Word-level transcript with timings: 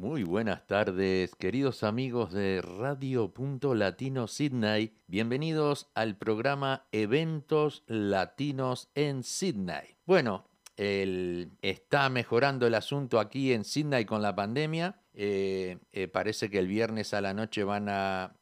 Muy 0.00 0.22
buenas 0.22 0.66
tardes, 0.66 1.34
queridos 1.36 1.82
amigos 1.82 2.32
de 2.32 2.62
Radio 2.62 3.34
Punto 3.34 3.74
Latino 3.74 4.28
Sydney. 4.28 4.94
Bienvenidos 5.08 5.90
al 5.94 6.16
programa 6.16 6.86
Eventos 6.90 7.84
Latinos 7.86 8.88
en 8.94 9.22
Sydney. 9.22 9.98
Bueno, 10.06 10.46
está 10.78 12.08
mejorando 12.08 12.66
el 12.66 12.76
asunto 12.76 13.20
aquí 13.20 13.52
en 13.52 13.62
Sydney 13.62 14.06
con 14.06 14.22
la 14.22 14.34
pandemia. 14.34 15.02
Eh, 15.12 15.76
eh, 15.92 16.08
parece 16.08 16.48
que 16.48 16.60
el 16.60 16.66
viernes 16.66 17.12
a 17.12 17.20
la 17.20 17.34
noche 17.34 17.62
van 17.62 17.90
a, 17.90 18.32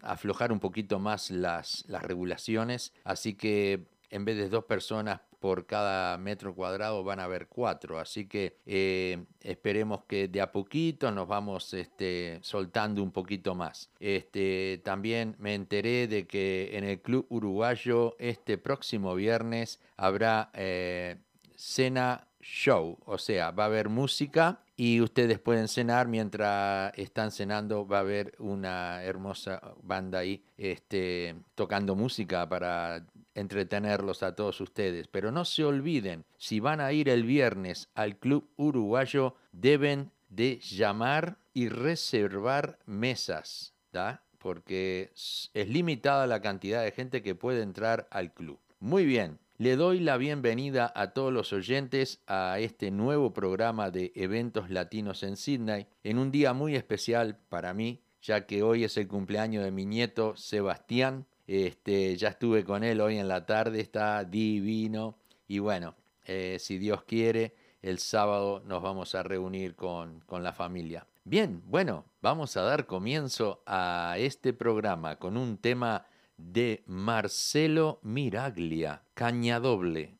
aflojar 0.00 0.50
un 0.50 0.60
poquito 0.60 0.98
más 0.98 1.30
las 1.30 1.84
regulaciones, 1.88 2.94
así 3.04 3.34
que 3.34 3.86
en 4.08 4.24
vez 4.24 4.38
de 4.38 4.48
dos 4.48 4.64
personas 4.64 5.20
por 5.38 5.66
cada 5.66 6.18
metro 6.18 6.54
cuadrado 6.54 7.04
van 7.04 7.20
a 7.20 7.24
haber 7.24 7.48
cuatro. 7.48 7.98
Así 7.98 8.26
que 8.26 8.56
eh, 8.66 9.24
esperemos 9.42 10.04
que 10.04 10.28
de 10.28 10.40
a 10.40 10.52
poquito 10.52 11.10
nos 11.10 11.28
vamos 11.28 11.72
este, 11.74 12.38
soltando 12.42 13.02
un 13.02 13.12
poquito 13.12 13.54
más. 13.54 13.90
Este, 14.00 14.80
también 14.84 15.36
me 15.38 15.54
enteré 15.54 16.08
de 16.08 16.26
que 16.26 16.76
en 16.76 16.84
el 16.84 17.00
Club 17.00 17.26
Uruguayo 17.28 18.16
este 18.18 18.58
próximo 18.58 19.14
viernes 19.14 19.80
habrá 19.96 20.50
eh, 20.54 21.16
cena 21.54 22.26
show, 22.46 22.98
o 23.04 23.18
sea, 23.18 23.50
va 23.50 23.64
a 23.64 23.66
haber 23.66 23.88
música 23.88 24.60
y 24.76 25.00
ustedes 25.00 25.38
pueden 25.38 25.68
cenar 25.68 26.06
mientras 26.06 26.92
están 26.96 27.32
cenando, 27.32 27.86
va 27.86 27.98
a 27.98 28.00
haber 28.00 28.34
una 28.38 29.02
hermosa 29.02 29.60
banda 29.82 30.20
ahí 30.20 30.44
este, 30.56 31.34
tocando 31.54 31.96
música 31.96 32.48
para 32.48 33.04
entretenerlos 33.36 34.22
a 34.22 34.34
todos 34.34 34.60
ustedes. 34.60 35.06
Pero 35.06 35.30
no 35.30 35.44
se 35.44 35.64
olviden, 35.64 36.24
si 36.36 36.58
van 36.58 36.80
a 36.80 36.92
ir 36.92 37.08
el 37.08 37.22
viernes 37.22 37.88
al 37.94 38.18
Club 38.18 38.50
Uruguayo, 38.56 39.36
deben 39.52 40.10
de 40.28 40.58
llamar 40.58 41.38
y 41.54 41.68
reservar 41.68 42.78
mesas, 42.86 43.74
¿da? 43.92 44.24
porque 44.38 45.10
es 45.14 45.68
limitada 45.68 46.26
la 46.26 46.40
cantidad 46.40 46.84
de 46.84 46.92
gente 46.92 47.22
que 47.22 47.34
puede 47.34 47.62
entrar 47.62 48.06
al 48.10 48.32
club. 48.32 48.60
Muy 48.78 49.04
bien, 49.04 49.38
le 49.58 49.74
doy 49.74 50.00
la 50.00 50.18
bienvenida 50.18 50.92
a 50.94 51.12
todos 51.12 51.32
los 51.32 51.52
oyentes 51.52 52.20
a 52.26 52.58
este 52.60 52.90
nuevo 52.90 53.32
programa 53.32 53.90
de 53.90 54.12
eventos 54.14 54.70
latinos 54.70 55.22
en 55.22 55.36
Sydney, 55.36 55.86
en 56.04 56.18
un 56.18 56.30
día 56.30 56.52
muy 56.52 56.76
especial 56.76 57.38
para 57.48 57.72
mí, 57.72 58.02
ya 58.20 58.46
que 58.46 58.62
hoy 58.62 58.84
es 58.84 58.96
el 58.98 59.08
cumpleaños 59.08 59.64
de 59.64 59.70
mi 59.70 59.86
nieto 59.86 60.36
Sebastián, 60.36 61.26
este, 61.46 62.16
ya 62.16 62.28
estuve 62.28 62.64
con 62.64 62.84
él 62.84 63.00
hoy 63.00 63.18
en 63.18 63.28
la 63.28 63.46
tarde, 63.46 63.80
está 63.80 64.24
divino. 64.24 65.16
Y 65.48 65.58
bueno, 65.58 65.94
eh, 66.24 66.56
si 66.60 66.78
Dios 66.78 67.02
quiere, 67.04 67.54
el 67.82 67.98
sábado 67.98 68.62
nos 68.66 68.82
vamos 68.82 69.14
a 69.14 69.22
reunir 69.22 69.74
con, 69.74 70.20
con 70.26 70.42
la 70.42 70.52
familia. 70.52 71.06
Bien, 71.24 71.62
bueno, 71.66 72.04
vamos 72.22 72.56
a 72.56 72.62
dar 72.62 72.86
comienzo 72.86 73.62
a 73.66 74.14
este 74.18 74.52
programa 74.52 75.16
con 75.16 75.36
un 75.36 75.58
tema 75.58 76.06
de 76.36 76.82
Marcelo 76.86 77.98
Miraglia, 78.02 79.02
Caña 79.14 79.58
Doble. 79.58 80.14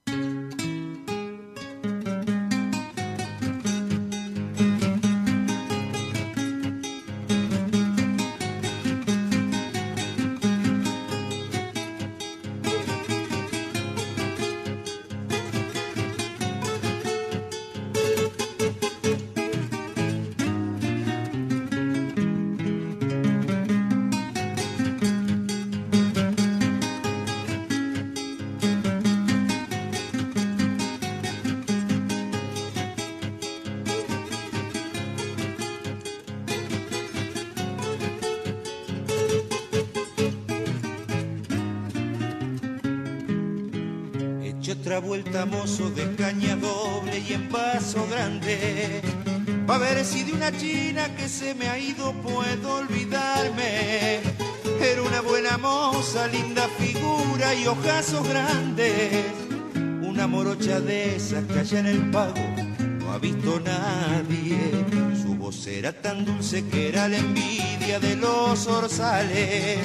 Dulce 66.47 66.65
que 66.69 66.89
era 66.89 67.09
la 67.09 67.19
envidia 67.19 67.99
de 67.99 68.17
los 68.17 68.67
orzales. 68.67 69.79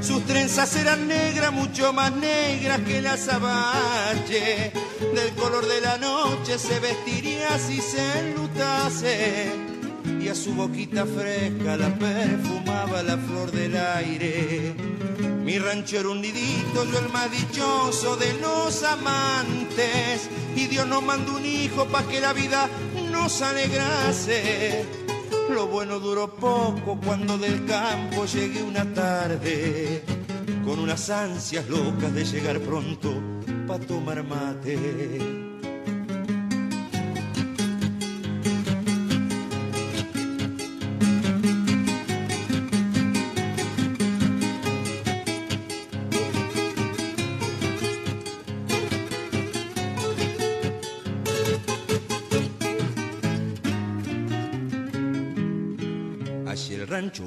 Sus 0.00 0.24
trenzas 0.26 0.74
eran 0.76 1.08
negras, 1.08 1.52
mucho 1.52 1.92
más 1.92 2.12
negras 2.12 2.80
que 2.80 3.00
las 3.00 3.28
abache 3.28 4.72
del 5.14 5.30
color 5.34 5.66
de 5.66 5.80
la 5.80 5.96
noche 5.98 6.58
se 6.58 6.80
vestiría 6.80 7.58
si 7.58 7.80
se 7.80 8.18
enlutase 8.18 9.52
y 10.20 10.28
a 10.28 10.34
su 10.34 10.54
boquita 10.54 11.06
fresca 11.06 11.76
la 11.76 11.88
perfumaba 11.98 13.02
la 13.02 13.16
flor 13.16 13.50
del 13.50 13.76
aire. 13.76 14.74
Mi 15.44 15.58
rancho 15.58 15.98
era 15.98 16.08
un 16.10 16.22
yo 16.22 16.82
el 16.82 17.08
más 17.12 17.30
dichoso 17.30 18.16
de 18.16 18.34
los 18.34 18.82
amantes 18.82 20.28
y 20.54 20.66
Dios 20.66 20.86
nos 20.86 21.02
mandó 21.02 21.36
un 21.36 21.46
hijo 21.46 21.86
para 21.86 22.06
que 22.06 22.20
la 22.20 22.32
vida 22.32 22.68
nos 23.10 23.40
alegrase. 23.40 25.01
Lo 25.50 25.66
bueno 25.66 25.98
duró 25.98 26.28
poco 26.34 26.98
cuando 27.04 27.36
del 27.38 27.64
campo 27.66 28.24
llegué 28.24 28.62
una 28.62 28.84
tarde 28.92 30.02
con 30.64 30.78
unas 30.78 31.10
ansias 31.10 31.68
locas 31.68 32.14
de 32.14 32.24
llegar 32.24 32.60
pronto 32.60 33.12
para 33.66 33.84
tomar 33.84 34.22
mate. 34.24 35.41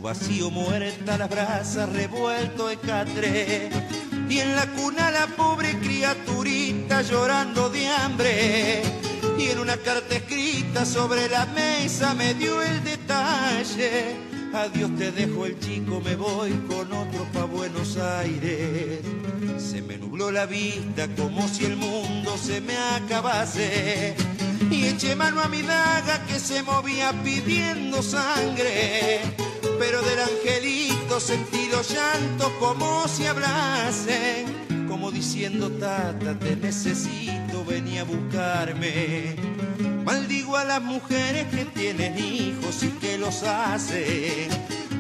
Vacío, 0.06 0.52
muerta 0.52 1.18
las 1.18 1.28
brasas, 1.28 1.90
revuelto 1.90 2.68
de 2.68 2.78
catre 2.78 3.69
y 4.30 4.38
en 4.38 4.56
la 4.56 4.68
cuna 4.68 5.10
la 5.10 5.25
pobre 5.25 5.80
criaturita 5.80 7.02
llorando 7.02 7.72
de 7.72 7.88
hambre. 7.88 8.84
Y 9.40 9.48
en 9.50 9.57
una 9.57 9.78
carta 9.78 10.16
escrita 10.16 10.86
sobre 10.86 11.28
la 11.28 11.48
mesa 11.48 12.13
me 12.13 12.36
dio 12.36 12.62
el 12.62 12.84
detalle. 12.84 14.16
Adiós 14.54 14.92
te 14.96 15.12
dejo 15.12 15.48
el 15.48 15.60
chico, 15.60 16.00
me 16.00 16.16
voy 16.16 16.52
con 16.68 16.94
otro 16.94 17.25
pa' 17.34 17.46
Buenos 17.46 17.98
Aires. 17.98 19.00
Se 19.57 19.81
me 19.81 19.98
nubló 19.98 20.30
la 20.30 20.46
vista 20.46 21.07
como 21.18 21.48
si 21.48 21.66
el 21.66 21.78
mundo 21.78 22.38
se 22.38 22.62
me 22.62 22.78
acabase. 22.78 24.16
Y 24.69 24.86
eché 24.86 25.16
mano 25.16 25.42
a 25.42 25.48
mi 25.48 25.63
daga 25.63 26.24
que 26.28 26.40
se 26.40 26.62
movía 26.62 27.12
pidiendo 27.24 28.04
sangre 28.04 29.44
pero 29.80 30.01
del 30.01 30.19
angelito 30.19 31.19
sentí 31.19 31.68
los 31.69 31.89
llantos 31.89 32.51
como 32.60 33.07
si 33.07 33.25
hablasen, 33.25 34.88
como 34.88 35.12
diciendo, 35.12 35.69
tata, 35.72 36.38
te 36.39 36.56
necesito, 36.56 37.66
venía 37.66 38.01
a 38.01 38.06
buscarme. 38.06 39.36
Maldigo 40.04 40.57
a 40.57 40.66
las 40.66 40.81
mujeres 40.81 41.48
que 41.48 41.66
tienen 41.66 42.18
hijos 42.18 42.83
y 42.83 42.89
que 43.00 43.18
los 43.18 43.44
hacen, 43.44 44.50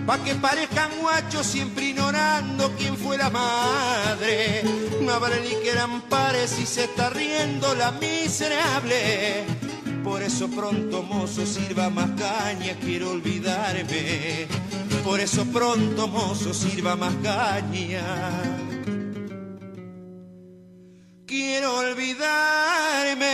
pa' 0.05 0.23
que 0.23 0.35
parezcan 0.35 0.89
guachos 0.99 1.45
siempre 1.45 1.85
ignorando 1.85 2.71
quién 2.77 2.97
fue 2.97 3.17
la 3.17 3.29
madre. 3.29 4.63
No 5.01 5.19
vale 5.19 5.41
ni 5.41 5.55
que 5.61 5.71
eran 5.71 6.01
pares 6.01 6.57
y 6.59 6.65
se 6.65 6.85
está 6.85 7.09
riendo 7.09 7.75
la 7.75 7.91
miserable 7.91 9.45
por 10.05 10.21
eso 10.21 10.47
pronto, 10.47 11.01
mozo, 11.01 11.45
sirva 11.47 11.89
más 11.89 12.11
caña, 12.11 12.77
quiero 12.79 13.11
olvidarme. 13.11 14.47
Por 15.03 15.19
eso 15.19 15.43
pronto, 15.51 16.07
mozo, 16.07 16.53
sirva 16.53 16.95
más 16.95 17.15
caña. 17.15 18.03
Quiero 21.25 21.79
olvidarme. 21.79 23.33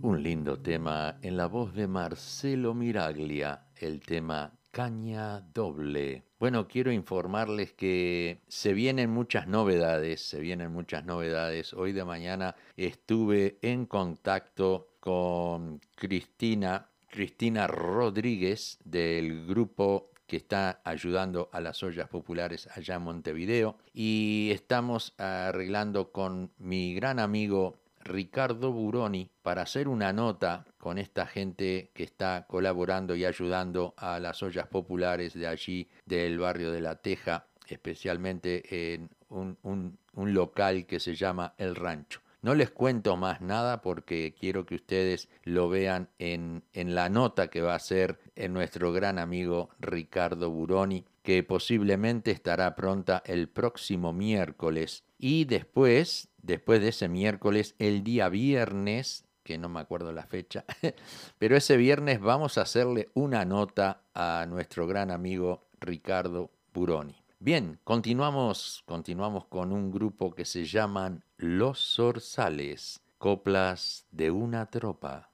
Un 0.00 0.22
lindo 0.22 0.58
tema 0.60 1.18
en 1.20 1.36
la 1.36 1.46
voz 1.46 1.74
de 1.74 1.86
Marcelo 1.86 2.72
Miraglia, 2.72 3.68
el 3.76 4.00
tema 4.00 4.58
Caña 4.70 5.40
Doble. 5.40 6.27
Bueno, 6.38 6.68
quiero 6.68 6.92
informarles 6.92 7.72
que 7.72 8.42
se 8.46 8.72
vienen 8.72 9.10
muchas 9.10 9.48
novedades, 9.48 10.20
se 10.20 10.38
vienen 10.38 10.72
muchas 10.72 11.04
novedades. 11.04 11.74
Hoy 11.74 11.92
de 11.92 12.04
mañana 12.04 12.54
estuve 12.76 13.58
en 13.60 13.86
contacto 13.86 14.90
con 15.00 15.80
Cristina, 15.96 16.90
Cristina 17.08 17.66
Rodríguez 17.66 18.78
del 18.84 19.48
grupo 19.48 20.12
que 20.28 20.36
está 20.36 20.80
ayudando 20.84 21.48
a 21.52 21.60
las 21.60 21.82
ollas 21.82 22.08
populares 22.08 22.68
allá 22.72 22.94
en 22.94 23.02
Montevideo 23.02 23.76
y 23.92 24.50
estamos 24.52 25.14
arreglando 25.18 26.12
con 26.12 26.52
mi 26.58 26.94
gran 26.94 27.18
amigo 27.18 27.80
Ricardo 28.08 28.72
Buroni 28.72 29.30
para 29.42 29.62
hacer 29.62 29.86
una 29.86 30.12
nota 30.12 30.66
con 30.78 30.98
esta 30.98 31.26
gente 31.26 31.90
que 31.94 32.02
está 32.02 32.46
colaborando 32.48 33.14
y 33.14 33.24
ayudando 33.24 33.94
a 33.96 34.18
las 34.18 34.42
ollas 34.42 34.66
populares 34.66 35.34
de 35.34 35.46
allí, 35.46 35.88
del 36.06 36.38
barrio 36.38 36.72
de 36.72 36.80
La 36.80 36.96
Teja, 36.96 37.46
especialmente 37.68 38.94
en 38.94 39.10
un, 39.28 39.98
local 40.14 40.86
que 40.86 41.00
se 41.00 41.14
llama 41.14 41.54
El 41.58 41.76
Rancho. 41.76 42.20
No 42.40 42.54
les 42.54 42.70
cuento 42.70 43.16
más 43.16 43.40
nada 43.40 43.82
porque 43.82 44.34
quiero 44.38 44.64
que 44.64 44.76
ustedes 44.76 45.28
lo 45.42 45.68
vean 45.68 46.08
en, 46.18 46.62
la 46.72 47.08
nota 47.08 47.48
que 47.48 47.62
va 47.62 47.72
a 47.72 47.76
hacer 47.76 48.18
nuestro 48.48 48.92
gran 48.92 49.18
amigo 49.18 49.70
Ricardo 49.80 50.50
Buroni, 50.50 51.04
que 51.22 51.42
posiblemente 51.42 52.30
estará 52.30 52.74
pronta 52.74 53.22
el 53.26 53.48
próximo 53.48 54.12
miércoles. 54.12 55.04
Y 55.18 55.44
después 55.44 56.28
después 56.48 56.80
de 56.80 56.88
ese 56.88 57.08
miércoles, 57.08 57.74
el 57.78 58.02
día 58.02 58.28
viernes, 58.28 59.24
que 59.44 59.58
no 59.58 59.68
me 59.68 59.80
acuerdo 59.80 60.12
la 60.12 60.26
fecha, 60.26 60.64
pero 61.38 61.56
ese 61.56 61.76
viernes 61.76 62.20
vamos 62.20 62.58
a 62.58 62.62
hacerle 62.62 63.08
una 63.14 63.44
nota 63.44 64.02
a 64.14 64.46
nuestro 64.48 64.86
gran 64.86 65.10
amigo 65.10 65.68
Ricardo 65.80 66.50
Buroni. 66.72 67.22
Bien, 67.38 67.78
continuamos, 67.84 68.82
continuamos 68.84 69.44
con 69.46 69.72
un 69.72 69.92
grupo 69.92 70.34
que 70.34 70.44
se 70.44 70.64
llaman 70.64 71.22
Los 71.36 71.94
Zorzales, 71.94 73.00
coplas 73.18 74.06
de 74.10 74.30
una 74.30 74.66
tropa. 74.66 75.30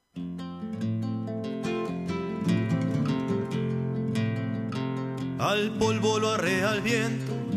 Al 5.39 5.71
polvo 5.77 6.19
lo 6.19 6.31
arre 6.31 6.63
al 6.63 6.81
viento 6.81 7.54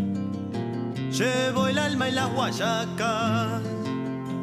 Llevo 1.13 1.67
el 1.67 1.79
alma 1.79 2.09
en 2.09 2.15
las 2.15 2.33
guayacas, 2.33 3.63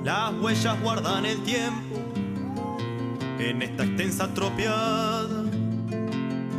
las 0.04 0.34
huellas 0.42 0.82
guardan 0.82 1.26
el 1.26 1.42
tiempo 1.44 1.96
en 3.40 3.62
esta 3.62 3.84
extensa 3.84 4.28
tropiada. 4.34 5.44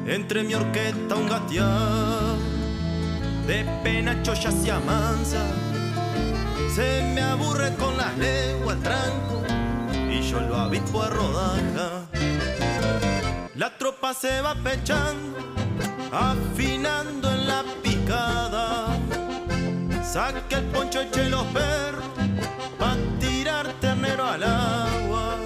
Entre 0.07 0.45
mi 0.45 0.55
orquesta 0.55 1.17
un 1.17 1.29
gatear 1.29 2.37
de 3.47 3.65
penacho 3.83 4.35
ya 4.35 4.53
se 4.53 4.71
amansa. 4.71 5.45
Se 6.75 7.03
me 7.15 7.23
aburre 7.23 7.75
con 7.75 7.97
las 7.97 8.17
leguas 8.17 8.79
tranco 8.83 9.43
y 10.09 10.23
yo 10.23 10.41
lo 10.41 10.57
habito 10.57 11.03
a 11.03 11.11
rodaja. 11.11 12.07
La 13.57 13.77
tropa 13.77 14.15
se 14.15 14.41
va 14.41 14.55
pechando, 14.55 15.39
afinando 16.13 17.33
en 17.33 17.49
la 17.49 17.65
picada 17.83 19.06
Saque 20.17 20.55
el 20.55 20.65
poncho, 20.73 21.03
eche 21.03 21.29
los 21.29 21.45
perros, 21.49 22.07
pa' 22.79 22.97
tirar 23.21 23.71
ternero 23.83 24.25
al 24.25 24.45
agua. 24.45 25.37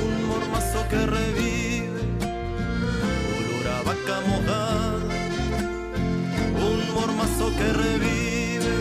Un 0.00 0.28
mormazo 0.28 0.88
que 0.88 1.04
revive, 1.04 2.00
olor 3.36 3.66
a 3.76 3.82
vaca 3.82 4.16
mojada. 4.30 5.08
Un 6.68 6.94
mormazo 6.94 7.52
que 7.54 7.70
revive, 7.84 8.74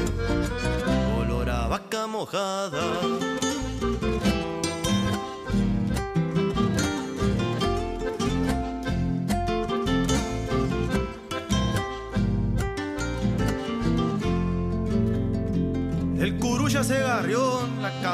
olor 1.19 1.50
a 1.50 1.67
vaca 1.67 2.07
mojada. 2.07 3.37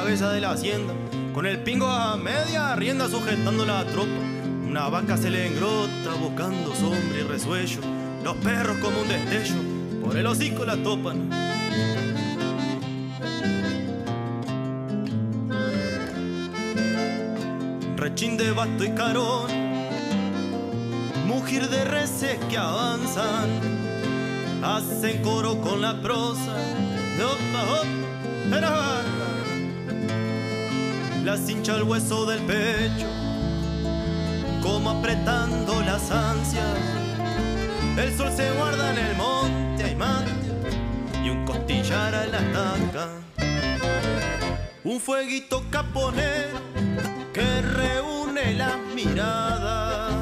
Cabeza 0.04 0.34
de 0.34 0.42
la 0.42 0.52
hacienda, 0.52 0.94
con 1.34 1.46
el 1.46 1.60
pingo 1.60 1.88
a 1.88 2.18
media 2.18 2.76
rienda 2.76 3.08
sujetando 3.08 3.66
la 3.66 3.86
tropa. 3.86 4.12
Una 4.68 4.90
vaca 4.90 5.16
se 5.16 5.30
le 5.30 5.48
engrota 5.48 6.14
buscando 6.20 6.76
sombra 6.76 7.20
y 7.22 7.24
resuello, 7.24 7.80
los 8.22 8.36
perros 8.36 8.80
como 8.80 9.00
un 9.00 9.08
destello, 9.08 9.56
por 10.04 10.18
el 10.18 10.28
hocico 10.28 10.66
la 10.66 10.76
topan. 10.76 11.30
Rechín 17.96 18.36
de 18.36 18.52
basto 18.52 18.84
y 18.84 18.90
carón, 18.90 19.48
mujer 21.28 21.70
de 21.70 21.86
reces 21.86 22.38
que 22.50 22.58
avanzan, 22.58 23.50
hacen 24.66 25.22
coro 25.22 25.62
con 25.62 25.82
la 25.82 26.02
prosa. 26.02 26.58
Opa, 27.24 27.84
la 31.24 31.38
cincha 31.38 31.76
al 31.76 31.84
hueso 31.84 32.26
del 32.26 32.42
pecho, 32.42 33.08
como 34.62 34.90
apretando 34.90 35.82
las 35.82 36.12
ansias. 36.12 36.78
El 37.98 38.16
sol 38.18 38.30
se 38.36 38.52
guarda 38.52 38.92
en 38.92 38.98
el 38.98 39.16
monte, 39.16 39.84
hay 39.86 39.96
mate 39.96 40.32
y 41.24 41.30
un 41.30 41.46
costillar 41.46 42.14
a 42.14 42.26
la 42.28 42.40
taca. 42.52 43.08
Un 44.84 45.00
fueguito 45.00 45.64
caponero 45.70 46.60
que 47.34 47.62
reúne 47.62 48.56
las 48.56 48.78
miradas. 48.94 50.14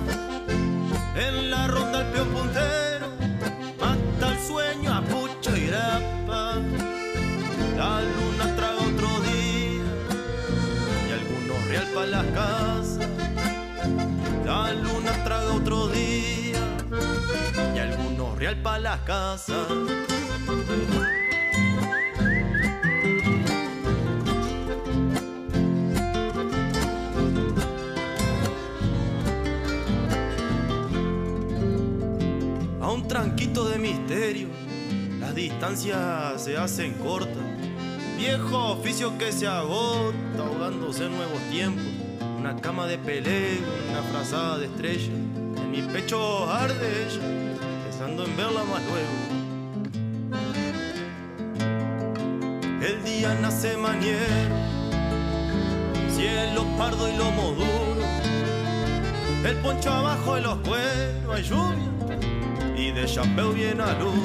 La 14.74 14.78
luna 14.78 15.12
traga 15.26 15.54
otro 15.54 15.90
día 15.90 16.62
y 17.76 17.78
algunos 17.78 18.38
real 18.38 18.62
para 18.62 18.80
la 18.80 19.04
casa. 19.04 19.68
A 32.80 32.92
un 32.92 33.08
tranquito 33.10 33.68
de 33.68 33.78
misterio, 33.78 34.48
las 35.20 35.36
distancias 35.36 36.42
se 36.42 36.56
hacen 36.56 36.94
cortas 36.94 37.44
Viejo 38.18 38.74
oficio 38.74 39.18
que 39.18 39.34
se 39.34 39.48
agota 39.48 40.14
ahogándose 40.38 41.08
en 41.08 41.18
nuevos 41.18 41.42
tiempos. 41.50 42.11
Una 42.42 42.56
cama 42.56 42.88
de 42.88 42.98
pelea, 42.98 43.60
una 43.92 44.02
frazada 44.02 44.58
de 44.58 44.66
estrella. 44.66 45.14
En 45.14 45.70
mi 45.70 45.84
pecho 45.84 46.50
arde 46.50 47.06
ella, 47.06 47.22
pensando 47.84 48.26
en 48.26 48.36
verla 48.36 48.64
más 48.64 48.82
luego. 48.90 49.14
El 52.82 53.04
día 53.04 53.36
nace 53.40 53.78
maniero, 53.78 54.56
cielo 56.10 56.66
pardo 56.80 57.08
y 57.08 57.16
lomo 57.16 57.52
duro. 57.52 58.08
El 59.46 59.58
poncho 59.58 59.92
abajo 59.92 60.34
de 60.34 60.42
los 60.42 60.56
cueros, 60.68 61.36
hay 61.36 61.44
lluvia 61.44 62.76
y 62.76 62.92
de 62.92 63.06
chapeo 63.06 63.52
viene 63.52 63.84
a 63.84 63.94
luz. 64.00 64.16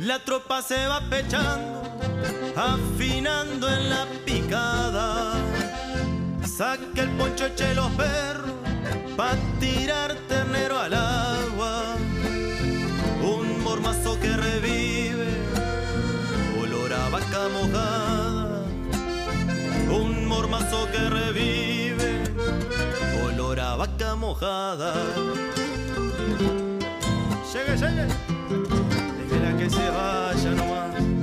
La 0.00 0.18
tropa 0.24 0.62
se 0.62 0.84
va 0.88 1.00
pechando 1.08 1.78
afinando 2.58 3.68
en 3.68 3.90
la 3.90 4.06
picada. 4.24 5.47
Saque 6.58 7.02
el 7.02 7.10
poncho, 7.10 7.46
eche 7.46 7.72
los 7.72 7.88
perros, 7.92 8.50
pa' 9.16 9.36
tirar 9.60 10.12
ternero 10.26 10.76
al 10.76 10.92
agua. 10.92 11.94
Un 13.22 13.62
mormazo 13.62 14.18
que 14.18 14.36
revive, 14.36 15.28
olor 16.60 16.92
a 16.94 17.08
vaca 17.10 17.42
mojada. 17.56 18.64
Un 19.88 20.26
mormazo 20.26 20.88
que 20.90 20.98
revive, 21.08 22.24
olor 23.24 23.60
a 23.60 23.76
vaca 23.76 24.16
mojada. 24.16 24.94
Llegue, 27.52 27.76
llegue, 27.76 28.06
déjela 29.16 29.56
que 29.56 29.70
se 29.70 29.90
vaya 29.90 30.50
nomás. 30.56 31.17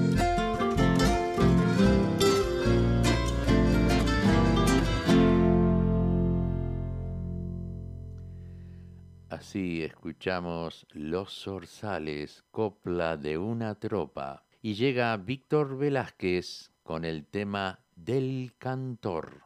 Así 9.48 9.84
escuchamos 9.84 10.88
Los 10.92 11.44
Zorzales, 11.44 12.44
copla 12.50 13.16
de 13.16 13.38
una 13.38 13.76
tropa, 13.76 14.44
y 14.64 14.74
llega 14.74 15.16
Víctor 15.18 15.78
Velázquez 15.78 16.72
con 16.82 17.06
el 17.06 17.28
tema 17.28 17.80
del 17.96 18.56
cantor. 18.58 19.44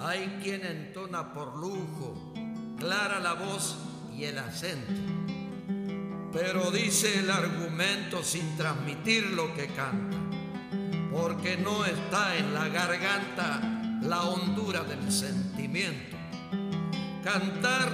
Hay 0.00 0.40
quien 0.42 0.64
entona 0.64 1.34
por 1.34 1.54
lujo, 1.54 2.32
clara 2.78 3.20
la 3.20 3.34
voz 3.34 3.76
y 4.16 4.24
el 4.24 4.38
acento, 4.38 5.41
pero 6.32 6.70
dice 6.70 7.18
el 7.18 7.30
argumento 7.30 8.22
sin 8.22 8.56
transmitir 8.56 9.30
lo 9.30 9.54
que 9.54 9.66
canta, 9.66 10.16
porque 11.12 11.56
no 11.56 11.84
está 11.84 12.36
en 12.36 12.54
la 12.54 12.68
garganta 12.68 13.60
la 14.02 14.22
hondura 14.22 14.82
del 14.82 15.12
sentimiento. 15.12 16.16
Cantar 17.22 17.92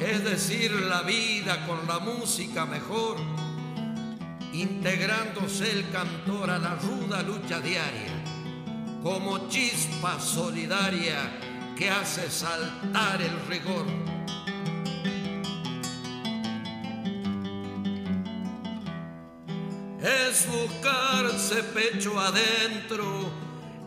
es 0.00 0.24
decir 0.24 0.70
la 0.72 1.02
vida 1.02 1.66
con 1.66 1.86
la 1.86 1.98
música 1.98 2.66
mejor, 2.66 3.16
integrándose 4.52 5.70
el 5.70 5.90
cantor 5.90 6.50
a 6.50 6.58
la 6.58 6.76
ruda 6.76 7.22
lucha 7.22 7.60
diaria 7.60 8.24
como 9.04 9.48
chispa 9.48 10.18
solidaria 10.18 11.30
que 11.76 11.90
hace 11.90 12.30
saltar 12.30 13.20
el 13.20 13.38
rigor. 13.46 13.84
Buscarse 20.34 21.62
pecho 21.62 22.18
adentro 22.18 23.30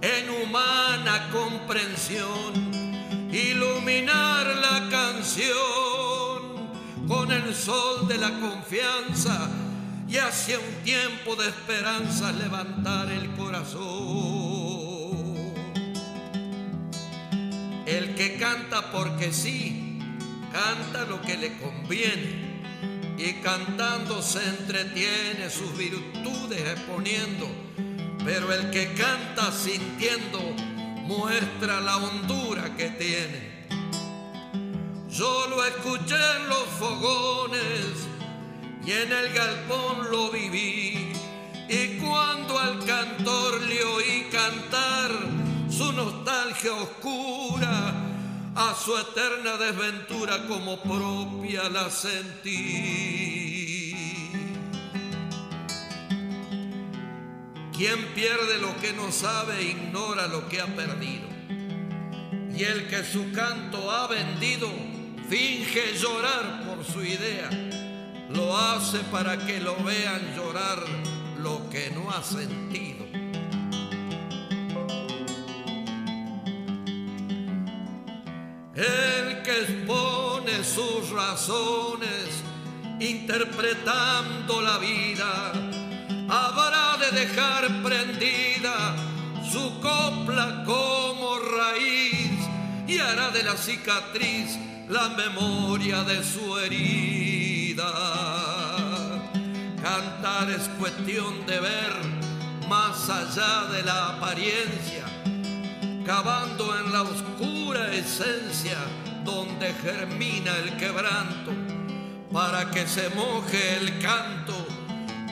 en 0.01 0.29
humana 0.29 1.29
comprensión, 1.29 2.53
iluminar 3.29 4.47
la 4.55 4.87
canción 4.89 5.57
con 7.05 7.33
el 7.33 7.53
sol 7.53 8.07
de 8.07 8.17
la 8.17 8.39
confianza 8.39 9.49
y 10.07 10.15
hacia 10.15 10.57
un 10.57 10.83
tiempo 10.85 11.35
de 11.35 11.49
esperanza 11.49 12.31
levantar 12.31 13.11
el 13.11 13.29
corazón. 13.31 13.83
El 17.85 18.15
que 18.15 18.37
canta 18.37 18.89
porque 18.93 19.33
sí, 19.33 19.99
canta 20.53 21.03
lo 21.03 21.21
que 21.21 21.35
le 21.35 21.57
conviene 21.57 22.46
y 23.17 23.33
cantando 23.41 24.21
se 24.21 24.43
entretiene 24.47 25.49
sus 25.49 25.75
virtudes 25.75 26.59
exponiendo, 26.59 27.47
pero 28.23 28.53
el 28.53 28.69
que 28.69 28.93
canta 28.93 29.51
sintiendo 29.51 30.39
muestra 31.03 31.81
la 31.81 31.97
hondura 31.97 32.75
que 32.75 32.89
tiene. 32.91 33.67
Yo 35.09 35.47
lo 35.49 35.65
escuché 35.65 36.15
en 36.15 36.49
los 36.49 36.65
fogones 36.77 38.07
y 38.85 38.91
en 38.91 39.11
el 39.11 39.33
galpón 39.33 40.11
lo 40.11 40.29
viví 40.29 41.11
y 41.69 41.97
cuando 41.97 42.57
al 42.59 42.85
cantor 42.85 43.61
le 43.61 43.83
oí 43.83 44.27
cantar, 44.31 45.11
su 45.69 45.91
nostalgia 45.91 46.73
oscura, 46.73 48.06
a 48.59 48.73
su 48.73 48.97
eterna 48.97 49.55
desventura 49.55 50.47
como 50.47 50.81
propia 50.81 51.69
la 51.69 51.91
sentí. 51.91 52.57
Quien 57.71 58.03
pierde 58.15 58.57
lo 58.57 58.75
que 58.81 58.93
no 58.93 59.11
sabe 59.11 59.61
ignora 59.61 60.25
lo 60.25 60.49
que 60.49 60.59
ha 60.59 60.65
perdido. 60.65 61.27
Y 62.51 62.63
el 62.63 62.87
que 62.87 63.03
su 63.03 63.31
canto 63.31 63.91
ha 63.91 64.07
vendido 64.07 64.67
finge 65.29 65.95
llorar 65.95 66.63
por 66.65 66.83
su 66.83 67.03
idea. 67.03 67.51
Lo 68.31 68.57
hace 68.57 69.01
para 69.11 69.37
que 69.37 69.59
lo 69.59 69.75
vean 69.83 70.35
llorar 70.35 70.83
lo 71.43 71.69
que 71.69 71.91
no 71.91 72.09
ha 72.09 72.23
sentido. 72.23 72.96
Expone 79.61 80.63
sus 80.63 81.09
razones 81.09 82.43
interpretando 82.99 84.61
la 84.61 84.77
vida, 84.77 85.51
habrá 86.29 86.97
de 86.97 87.19
dejar 87.19 87.83
prendida 87.83 88.95
su 89.51 89.79
copla 89.81 90.63
como 90.65 91.39
raíz 91.39 92.31
y 92.87 92.99
hará 92.99 93.29
de 93.31 93.43
la 93.43 93.55
cicatriz 93.55 94.57
la 94.89 95.09
memoria 95.09 96.03
de 96.03 96.23
su 96.23 96.57
herida. 96.57 97.91
Cantar 99.81 100.49
es 100.49 100.67
cuestión 100.79 101.45
de 101.45 101.59
ver 101.59 101.93
más 102.67 103.09
allá 103.09 103.65
de 103.71 103.83
la 103.83 104.09
apariencia 104.09 105.05
cavando 106.05 106.77
en 106.79 106.93
la 106.93 107.01
oscura 107.01 107.93
esencia 107.93 108.77
donde 109.27 109.73
germina 109.73 110.55
el 110.63 110.77
quebranto, 110.77 111.51
para 112.31 112.71
que 112.71 112.87
se 112.87 113.09
moje 113.09 113.75
el 113.75 113.99
canto 113.99 114.55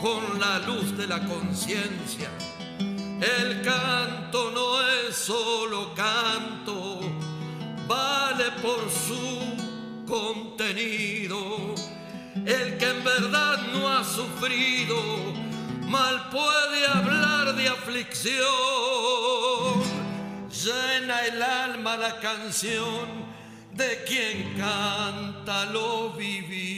con 0.02 0.38
la 0.38 0.60
luz 0.60 0.98
de 0.98 1.08
la 1.08 1.22
conciencia. 1.22 2.30
El 2.78 3.62
canto 3.62 4.52
no 4.52 4.82
es 4.82 5.16
solo 5.16 5.94
canto, 5.96 7.00
vale 7.88 8.52
por 8.62 8.82
su 8.92 10.06
contenido. 10.06 11.74
El 12.46 12.78
que 12.78 12.90
en 12.90 13.02
verdad 13.02 13.60
no 13.72 13.88
ha 13.88 14.04
sufrido, 14.04 14.98
mal 15.88 16.30
puede 16.30 16.86
hablar 16.86 17.56
de 17.56 17.70
aflicción 17.70 18.46
llena 20.66 21.26
el 21.28 21.42
alma 21.42 21.96
la 21.96 22.20
canción 22.20 23.25
de 23.76 24.04
quien 24.08 24.58
canta 24.58 25.66
lo 25.66 26.14
vivido. 26.14 26.76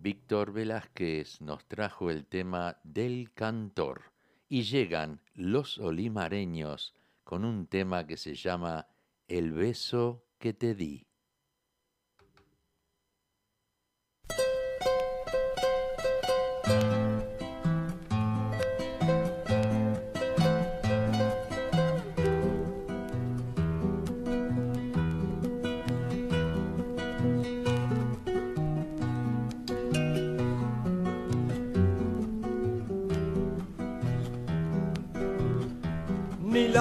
Víctor 0.00 0.52
Velázquez 0.52 1.40
nos 1.40 1.64
trajo 1.66 2.10
el 2.10 2.26
tema 2.26 2.78
del 2.82 3.32
cantor 3.32 4.12
y 4.48 4.64
llegan 4.64 5.20
los 5.34 5.78
olimareños 5.78 6.92
con 7.22 7.44
un 7.44 7.68
tema 7.68 8.06
que 8.06 8.16
se 8.16 8.34
llama 8.34 8.88
El 9.28 9.52
beso 9.52 10.24
que 10.38 10.52
te 10.52 10.74
di. 10.74 11.06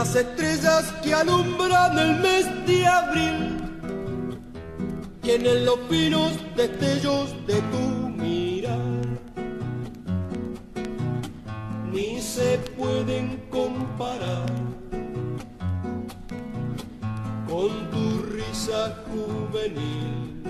Las 0.04 0.16
estrellas 0.18 0.94
que 1.02 1.14
alumbran 1.14 1.98
el 1.98 2.20
mes 2.20 2.46
de 2.68 2.86
abril, 2.86 3.58
tienen 5.22 5.64
los 5.64 5.80
pinos 5.92 6.34
destellos 6.58 7.34
de 7.48 7.62
tu 7.72 8.10
mirar, 8.10 8.98
ni 11.90 12.20
se 12.20 12.58
pueden 12.76 13.46
comparar 13.50 14.46
con 17.48 17.70
tu 17.92 18.24
risa 18.36 18.82
juvenil. 19.08 20.44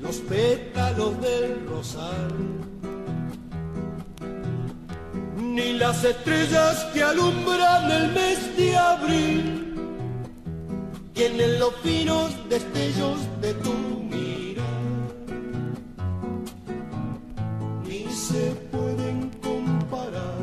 Los 0.00 0.18
pétalos 0.18 1.20
del 1.20 1.66
rosal 1.66 2.65
ni 5.56 5.72
las 5.72 6.04
estrellas 6.04 6.84
que 6.92 7.02
alumbran 7.02 7.90
el 7.90 8.12
mes 8.12 8.38
de 8.58 8.76
abril 8.76 9.42
tienen 11.14 11.58
los 11.58 11.74
finos 11.76 12.30
destellos 12.50 13.18
de 13.40 13.54
tu 13.64 13.72
mirar, 14.12 14.80
ni 17.88 18.04
se 18.12 18.44
pueden 18.70 19.30
comparar 19.48 20.36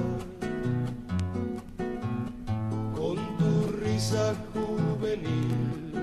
con 2.98 3.16
tu 3.38 3.52
risa 3.84 4.34
juvenil, 4.52 5.94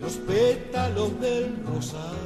los 0.00 0.14
pétalos 0.28 1.20
del 1.20 1.56
rosal. 1.66 2.25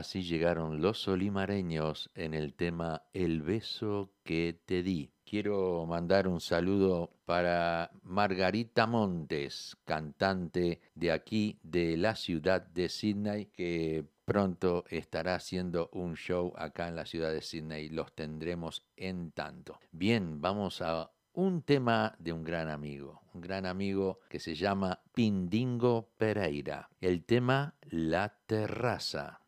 Así 0.00 0.22
llegaron 0.22 0.80
los 0.80 1.02
solimareños 1.02 2.08
en 2.14 2.32
el 2.32 2.54
tema 2.54 3.02
El 3.12 3.42
beso 3.42 4.14
que 4.24 4.58
te 4.64 4.82
di. 4.82 5.12
Quiero 5.26 5.84
mandar 5.84 6.26
un 6.26 6.40
saludo 6.40 7.10
para 7.26 7.90
Margarita 8.02 8.86
Montes, 8.86 9.76
cantante 9.84 10.80
de 10.94 11.12
aquí, 11.12 11.58
de 11.62 11.98
la 11.98 12.16
ciudad 12.16 12.62
de 12.62 12.88
Sydney, 12.88 13.44
que 13.52 14.06
pronto 14.24 14.86
estará 14.88 15.34
haciendo 15.34 15.90
un 15.92 16.16
show 16.16 16.54
acá 16.56 16.88
en 16.88 16.96
la 16.96 17.04
ciudad 17.04 17.30
de 17.30 17.42
Sydney. 17.42 17.90
Los 17.90 18.14
tendremos 18.14 18.86
en 18.96 19.32
tanto. 19.32 19.80
Bien, 19.92 20.40
vamos 20.40 20.80
a 20.80 21.10
un 21.34 21.60
tema 21.60 22.16
de 22.18 22.32
un 22.32 22.42
gran 22.42 22.70
amigo, 22.70 23.20
un 23.34 23.42
gran 23.42 23.66
amigo 23.66 24.20
que 24.30 24.40
se 24.40 24.54
llama 24.54 25.02
Pindingo 25.12 26.08
Pereira. 26.16 26.88
El 27.02 27.22
tema 27.24 27.74
La 27.90 28.34
Terraza. 28.46 29.39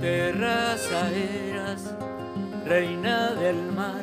Terraza 0.00 1.10
eras, 1.10 1.94
reina 2.64 3.32
del 3.32 3.72
mar, 3.72 4.02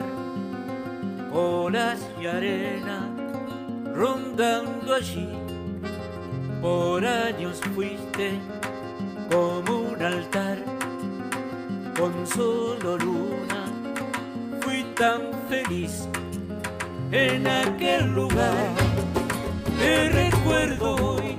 olas 1.31 1.99
y 2.19 2.25
arena 2.25 3.09
rondando 3.93 4.95
allí. 4.95 5.42
Por 6.63 7.05
años 7.05 7.59
fuiste 7.75 8.39
como 9.29 9.79
un 9.79 10.01
altar, 10.01 10.59
con 11.99 12.25
solo 12.25 12.97
luna 12.99 13.65
fui 14.61 14.81
tan 14.95 15.23
feliz 15.49 16.07
en 17.11 17.45
aquel 17.47 18.13
lugar. 18.13 18.55
Te 19.77 20.07
recuerdo 20.07 20.95
hoy 21.05 21.37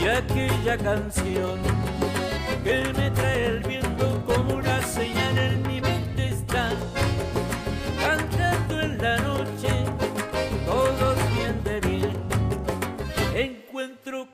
y 0.00 0.08
aquella 0.08 0.78
canción 0.78 1.58
que 2.64 2.90
me 2.96 3.10
trae 3.10 3.46
el 3.48 3.60
viento 3.64 4.24
como 4.24 4.54
una 4.54 4.80
señal 4.80 5.15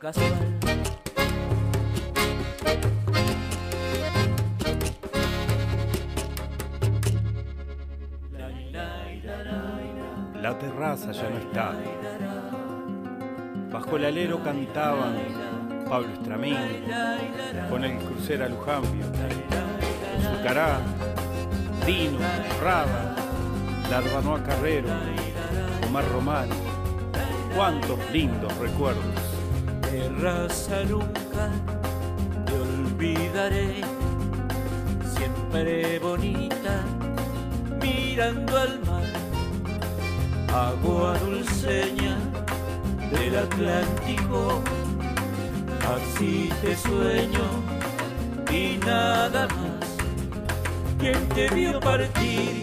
La 0.02 0.12
terraza 10.58 11.12
ya 11.12 11.30
no 11.30 11.38
está. 11.38 11.72
Bajo 13.70 13.96
el 13.96 14.06
alero 14.06 14.42
cantaban 14.42 15.14
Pablo 15.88 16.08
Estramín, 16.14 16.56
con 17.70 17.84
el 17.84 17.96
crucero 17.98 18.48
Lujambio, 18.48 19.06
Zucará, 20.20 20.80
Dino, 21.86 22.18
Rada, 22.60 23.14
Larbanoa 23.88 24.42
Carrero, 24.42 24.88
Omar 25.86 26.08
Román. 26.08 26.48
Cuántos 27.54 28.00
lindos 28.10 28.52
recuerdos. 28.58 29.31
Terraza 29.92 30.84
nunca 30.88 31.50
te 32.46 32.52
olvidaré, 32.54 33.82
siempre 35.14 35.98
bonita, 35.98 36.82
mirando 37.78 38.56
al 38.56 38.80
mar, 38.86 39.04
agua 40.48 41.18
dulceña 41.18 42.16
del 43.10 43.36
Atlántico, 43.36 44.62
así 45.94 46.48
te 46.62 46.74
sueño 46.74 47.46
y 48.50 48.78
nada 48.78 49.46
más. 49.48 49.88
Quien 50.98 51.28
te 51.28 51.50
vio 51.50 51.78
partir, 51.80 52.62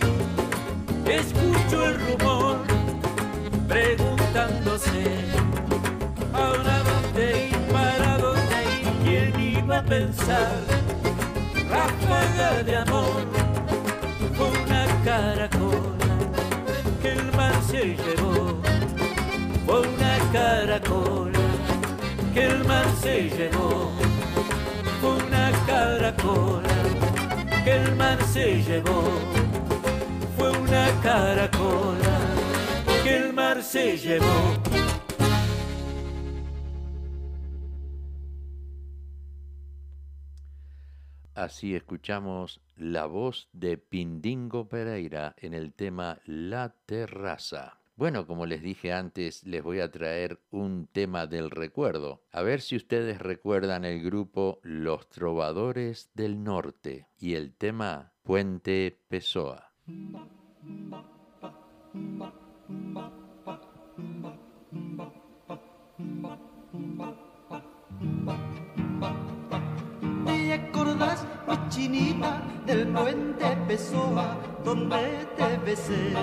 escucho 1.06 1.86
el 1.86 1.96
rumor 2.08 2.58
preguntándose. 3.68 5.30
Ahora 6.34 6.99
dónde 7.20 7.48
ir, 7.48 7.58
para 7.72 8.18
quién 9.04 9.40
iba 9.40 9.80
a 9.80 9.84
pensar, 9.84 10.52
ráfaga 11.70 12.64
de 12.64 12.76
amor, 12.78 13.26
una 14.40 14.86
caracola 15.04 16.16
que 17.02 17.12
el 17.12 17.32
mar 17.34 17.54
se 17.70 17.98
llevó, 17.98 18.60
fue 19.66 19.80
una 19.82 20.18
caracola 20.32 21.40
que 22.34 22.46
el 22.46 22.64
mar 22.66 22.88
se 23.02 23.30
llevó, 23.30 23.92
fue 25.02 25.12
una 25.12 25.52
caracola 25.68 26.76
que 27.64 27.72
el 27.72 27.96
mar 27.96 28.18
se 28.32 28.64
llevó, 28.64 29.04
fue 30.38 30.50
una 30.52 30.88
caracola 31.04 32.18
que 33.04 33.16
el 33.18 33.34
mar 33.34 33.62
se 33.64 33.98
llevó. 33.98 34.99
Así 41.40 41.76
escuchamos 41.76 42.62
la 42.76 43.06
voz 43.06 43.48
de 43.54 43.78
Pindingo 43.78 44.68
Pereira 44.68 45.36
en 45.38 45.54
el 45.54 45.74
tema 45.74 46.20
La 46.26 46.76
Terraza. 46.86 47.78
Bueno, 47.96 48.28
como 48.28 48.46
les 48.46 48.62
dije 48.62 48.94
antes, 48.94 49.46
les 49.46 49.64
voy 49.64 49.80
a 49.80 49.92
traer 49.92 50.40
un 50.52 50.88
tema 50.88 51.28
del 51.28 51.50
recuerdo. 51.50 52.22
A 52.32 52.42
ver 52.42 52.62
si 52.62 52.76
ustedes 52.76 53.20
recuerdan 53.20 53.84
el 53.86 54.02
grupo 54.02 54.60
Los 54.64 55.10
Trovadores 55.10 56.10
del 56.14 56.44
Norte 56.44 57.08
y 57.18 57.34
el 57.34 57.54
tema 57.54 58.14
Puente 58.24 59.00
Pessoa. 59.08 59.72
¿Te 70.60 70.68
acordás, 70.68 71.26
mi 71.48 71.70
chinita, 71.70 72.42
del 72.66 72.88
puente 72.88 73.58
Pessoa 73.68 74.38
donde 74.64 75.28
te 75.38 75.58
besé? 75.66 76.14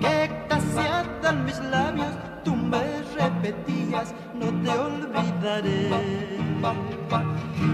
Que 0.00 0.24
extasiadan 0.24 1.44
mis 1.44 1.58
labios, 1.58 2.14
tú 2.44 2.54
me 2.54 3.02
repetías, 3.18 4.14
no 4.34 4.46
te 4.62 4.70
olvidaré. 4.70 5.90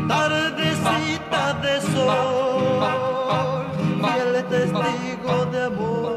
Tardecita 0.09 1.55
de 1.63 1.81
sol, 1.93 3.67
fiel 4.01 4.45
testigo 4.49 5.45
de 5.53 5.65
amor, 5.65 6.17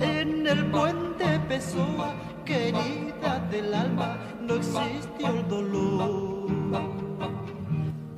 en 0.00 0.46
el 0.46 0.66
puente 0.70 1.40
Pessoa, 1.48 2.14
querida 2.44 3.38
del 3.50 3.74
alma, 3.74 4.16
no 4.40 4.54
existió 4.54 5.28
el 5.28 5.48
dolor. 5.48 6.39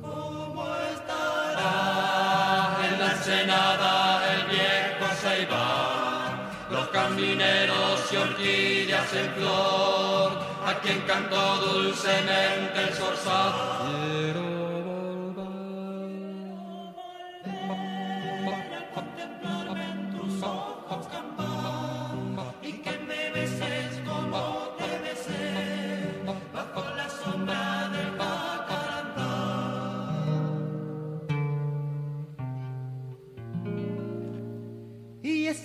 ¿Cómo 0.01 0.65
estará 0.91 2.77
En 2.83 2.99
la 2.99 3.11
ensenada 3.11 4.33
el 4.33 4.41
viejo 4.47 5.05
Ceibal, 5.21 6.31
los 6.71 6.87
camineros 6.87 8.11
y 8.11 8.15
orquídeas 8.15 9.13
en 9.13 9.29
flor, 9.33 10.31
a 10.65 10.79
quien 10.81 11.01
cantó 11.01 11.57
dulcemente 11.57 12.81
el 12.87 12.93
zorzal. 12.93 14.52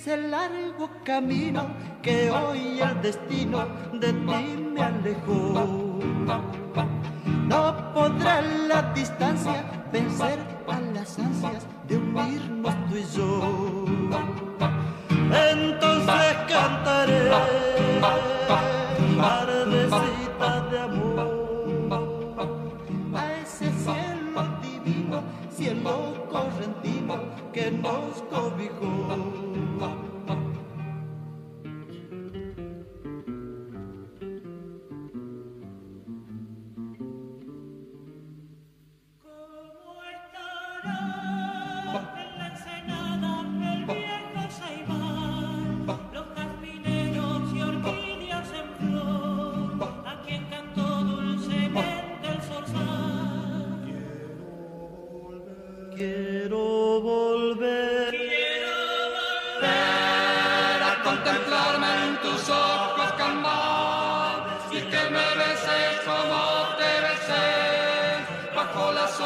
Ese 0.08 0.16
largo 0.28 0.88
camino 1.04 1.66
que 2.00 2.30
hoy 2.30 2.80
el 2.80 3.02
destino 3.02 3.66
de 3.92 4.10
ti 4.10 4.70
me 4.72 4.80
alejó. 4.80 5.98
No 7.46 7.92
podrá 7.92 8.40
la 8.40 8.82
distancia 8.94 9.64
vencer 9.92 10.38
a 10.66 10.80
las 10.94 11.18
ansias 11.18 11.66
de 11.86 11.98
unirnos 11.98 12.74
tú 12.88 12.96
y 12.96 13.04
yo. 13.14 13.84
Entonces 15.50 16.36
cantaré 16.48 17.30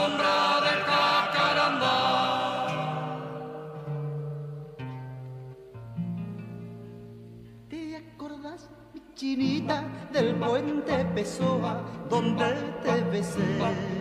sombra 0.03 0.61
del 0.65 0.81
jacarandá. 0.91 1.97
¿Te 7.69 7.97
acordás, 7.97 8.69
chinita, 9.15 9.85
del 10.13 10.35
puente 10.37 11.05
Pessoa 11.15 11.85
donde 12.11 12.53
te 12.83 13.01
besé? 13.13 13.92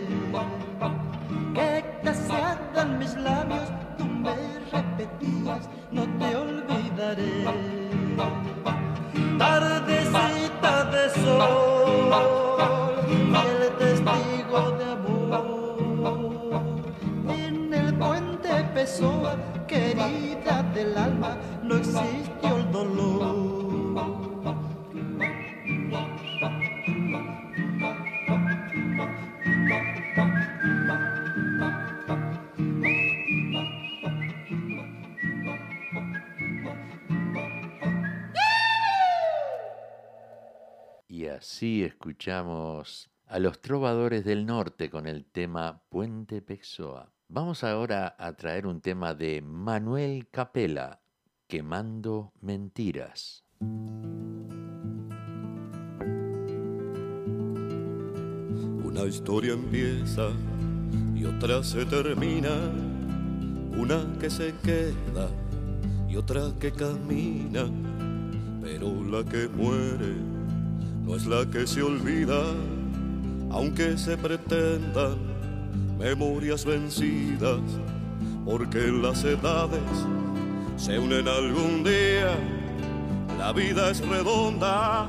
Escuchamos 42.22 43.10
a 43.26 43.40
los 43.40 43.60
trovadores 43.60 44.24
del 44.24 44.46
norte 44.46 44.88
con 44.88 45.08
el 45.08 45.24
tema 45.24 45.82
Puente 45.88 46.40
Pessoa. 46.40 47.12
Vamos 47.26 47.64
ahora 47.64 48.14
a 48.16 48.34
traer 48.34 48.64
un 48.64 48.80
tema 48.80 49.12
de 49.12 49.42
Manuel 49.42 50.28
Capela, 50.30 51.00
Quemando 51.48 52.32
Mentiras. 52.40 53.44
Una 58.84 59.02
historia 59.04 59.54
empieza 59.54 60.28
y 61.16 61.24
otra 61.24 61.64
se 61.64 61.84
termina, 61.86 62.54
una 63.76 64.06
que 64.20 64.30
se 64.30 64.54
queda 64.62 65.28
y 66.08 66.14
otra 66.14 66.52
que 66.60 66.70
camina, 66.70 67.64
pero 68.62 69.02
la 69.02 69.24
que 69.28 69.48
muere 69.48 70.31
no 71.04 71.16
es 71.16 71.26
la 71.26 71.44
que 71.50 71.66
se 71.66 71.82
olvida, 71.82 72.42
aunque 73.50 73.98
se 73.98 74.16
pretendan 74.16 75.16
memorias 75.98 76.64
vencidas, 76.64 77.60
porque 78.44 78.90
las 78.90 79.24
edades 79.24 79.80
se 80.76 80.98
unen 80.98 81.28
algún 81.28 81.84
día, 81.84 82.34
la 83.38 83.52
vida 83.52 83.90
es 83.90 84.06
redonda 84.06 85.06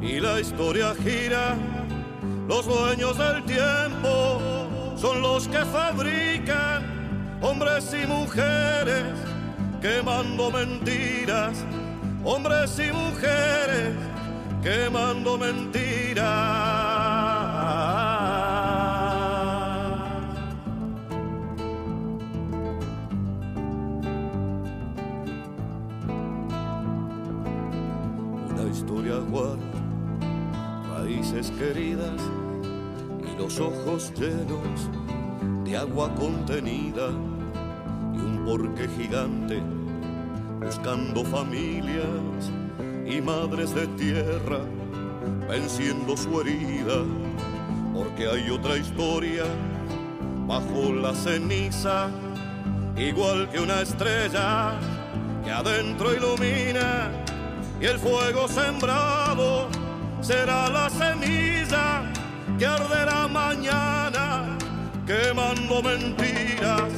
y 0.00 0.20
la 0.20 0.40
historia 0.40 0.94
gira. 0.94 1.56
Los 2.48 2.66
dueños 2.66 3.16
del 3.16 3.44
tiempo 3.44 4.40
son 4.96 5.22
los 5.22 5.46
que 5.46 5.64
fabrican 5.66 7.38
hombres 7.40 7.94
y 7.94 8.06
mujeres 8.06 9.04
quemando 9.80 10.50
mentiras, 10.50 11.64
hombres 12.24 12.78
y 12.78 12.92
mujeres 12.92 14.09
quemando 14.62 15.38
mentiras. 15.38 16.24
Una 28.50 28.70
historia 28.70 29.18
guarda 29.30 29.70
raíces 30.94 31.50
queridas 31.52 32.20
y 33.24 33.38
los 33.38 33.58
ojos 33.58 34.12
llenos 34.14 34.90
de 35.64 35.76
agua 35.76 36.12
contenida 36.14 37.08
y 38.14 38.18
un 38.18 38.44
porqué 38.44 38.88
gigante 38.88 39.62
buscando 40.60 41.24
familias 41.24 42.50
y 43.10 43.20
madres 43.20 43.74
de 43.74 43.86
tierra 43.88 44.60
venciendo 45.48 46.16
su 46.16 46.40
herida 46.40 47.04
porque 47.92 48.28
hay 48.28 48.50
otra 48.50 48.76
historia 48.76 49.44
bajo 50.46 50.92
la 50.92 51.14
ceniza 51.14 52.08
igual 52.96 53.48
que 53.50 53.58
una 53.58 53.80
estrella 53.80 54.78
que 55.44 55.50
adentro 55.50 56.14
ilumina 56.14 57.10
y 57.80 57.86
el 57.86 57.98
fuego 57.98 58.46
sembrado 58.46 59.68
será 60.20 60.68
la 60.68 60.88
semilla 60.90 62.02
que 62.58 62.66
arderá 62.66 63.26
mañana 63.26 64.58
quemando 65.06 65.82
mentiras, 65.82 66.92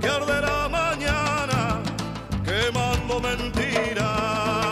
que 0.00 0.08
arderá 0.08 0.68
mañana 0.68 1.80
quemando 2.44 3.20
mentiras. 3.20 4.65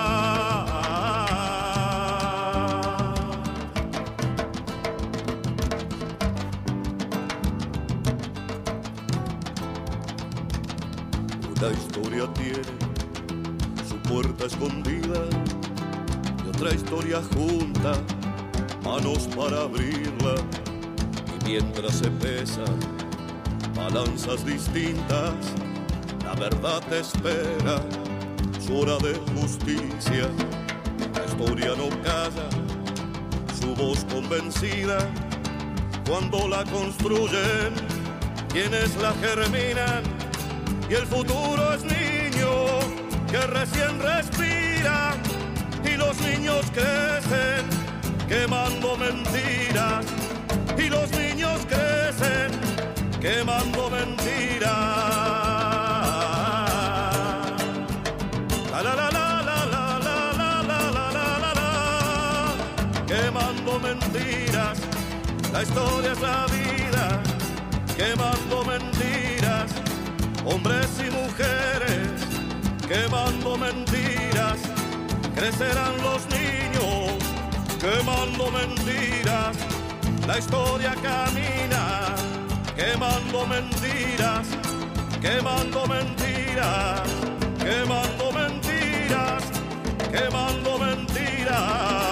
Escondida 14.46 15.20
y 16.44 16.48
otra 16.48 16.74
historia 16.74 17.22
junta, 17.34 17.94
manos 18.84 19.28
para 19.36 19.62
abrirla. 19.62 20.34
Y 21.34 21.48
mientras 21.48 21.96
se 21.96 22.10
pesan 22.10 22.78
balanzas 23.74 24.44
distintas, 24.44 25.34
la 26.24 26.34
verdad 26.34 26.82
espera, 26.92 27.80
su 28.64 28.78
hora 28.78 28.96
de 28.98 29.14
justicia. 29.40 30.28
La 31.14 31.24
historia 31.24 31.72
no 31.76 31.88
calla, 32.02 32.48
su 33.58 33.74
voz 33.74 34.04
convencida, 34.04 34.98
cuando 36.06 36.48
la 36.48 36.64
construyen, 36.64 37.74
quienes 38.52 38.96
la 38.96 39.12
germinan, 39.14 40.02
y 40.88 40.94
el 40.94 41.06
futuro 41.06 41.74
es 41.74 41.82
niño 41.84 42.03
que 43.34 43.46
recién 43.48 43.98
respira 43.98 45.16
y 45.84 45.96
los 45.96 46.16
niños 46.20 46.66
crecen 46.72 47.66
quemando 48.28 48.96
mentiras 48.96 50.06
y 50.78 50.88
los 50.88 51.10
niños 51.10 51.66
crecen 51.66 52.52
quemando 53.20 53.90
mentiras. 53.90 54.70
La 58.70 58.82
la 58.84 58.94
la 58.94 59.10
la 59.10 59.42
la 59.48 59.66
la 59.66 60.32
la 60.38 60.92
la 60.92 61.38
la 61.42 61.54
la 61.58 63.04
quemando 63.04 63.80
mentiras. 63.80 64.78
La 65.52 65.62
historia 65.64 66.12
es 66.12 66.20
la 66.20 66.46
vida 66.46 67.20
quemando 67.96 68.64
mentiras. 68.64 69.72
Hombres 70.44 70.88
y 71.04 71.10
mujeres 71.10 72.13
quemando 72.94 73.56
mentiras, 73.56 74.58
crecerán 75.34 75.94
los 76.00 76.20
niños 76.28 77.18
quemando 77.80 78.50
mentiras, 78.52 79.56
la 80.28 80.38
historia 80.38 80.94
camina 81.02 82.14
quemando 82.76 83.46
mentiras, 83.46 84.46
quemando 85.20 85.86
mentiras, 85.86 87.02
quemando 87.58 88.32
mentiras, 88.32 89.42
quemando 90.12 90.78
mentiras, 90.78 92.03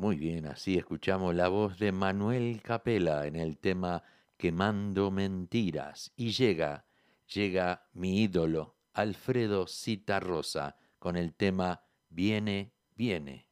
Muy 0.00 0.16
bien, 0.16 0.46
así 0.46 0.78
escuchamos 0.78 1.34
la 1.34 1.48
voz 1.48 1.78
de 1.78 1.92
Manuel 1.92 2.62
Capela 2.62 3.26
en 3.26 3.36
el 3.36 3.58
tema 3.58 4.02
Quemando 4.38 5.10
Mentiras. 5.10 6.10
Y 6.16 6.30
llega, 6.30 6.86
llega 7.26 7.86
mi 7.92 8.22
ídolo, 8.22 8.78
Alfredo 8.94 9.66
Citarrosa, 9.66 10.78
con 10.98 11.18
el 11.18 11.34
tema 11.34 11.84
Viene, 12.08 12.72
viene. 12.96 13.49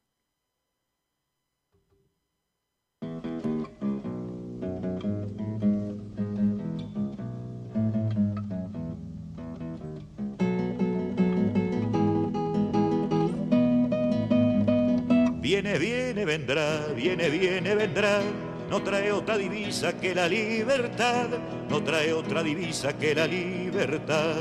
Viene, 15.51 15.79
viene, 15.79 16.25
vendrá, 16.25 16.85
viene, 16.95 17.27
viene, 17.27 17.73
vendrá. 17.73 18.21
No 18.69 18.83
trae 18.83 19.11
otra 19.11 19.35
divisa 19.35 19.97
que 19.97 20.13
la 20.13 20.27
libertad, 20.27 21.25
no 21.67 21.81
trae 21.81 22.13
otra 22.13 22.43
divisa 22.43 22.95
que 22.95 23.15
la 23.15 23.25
libertad. 23.25 24.35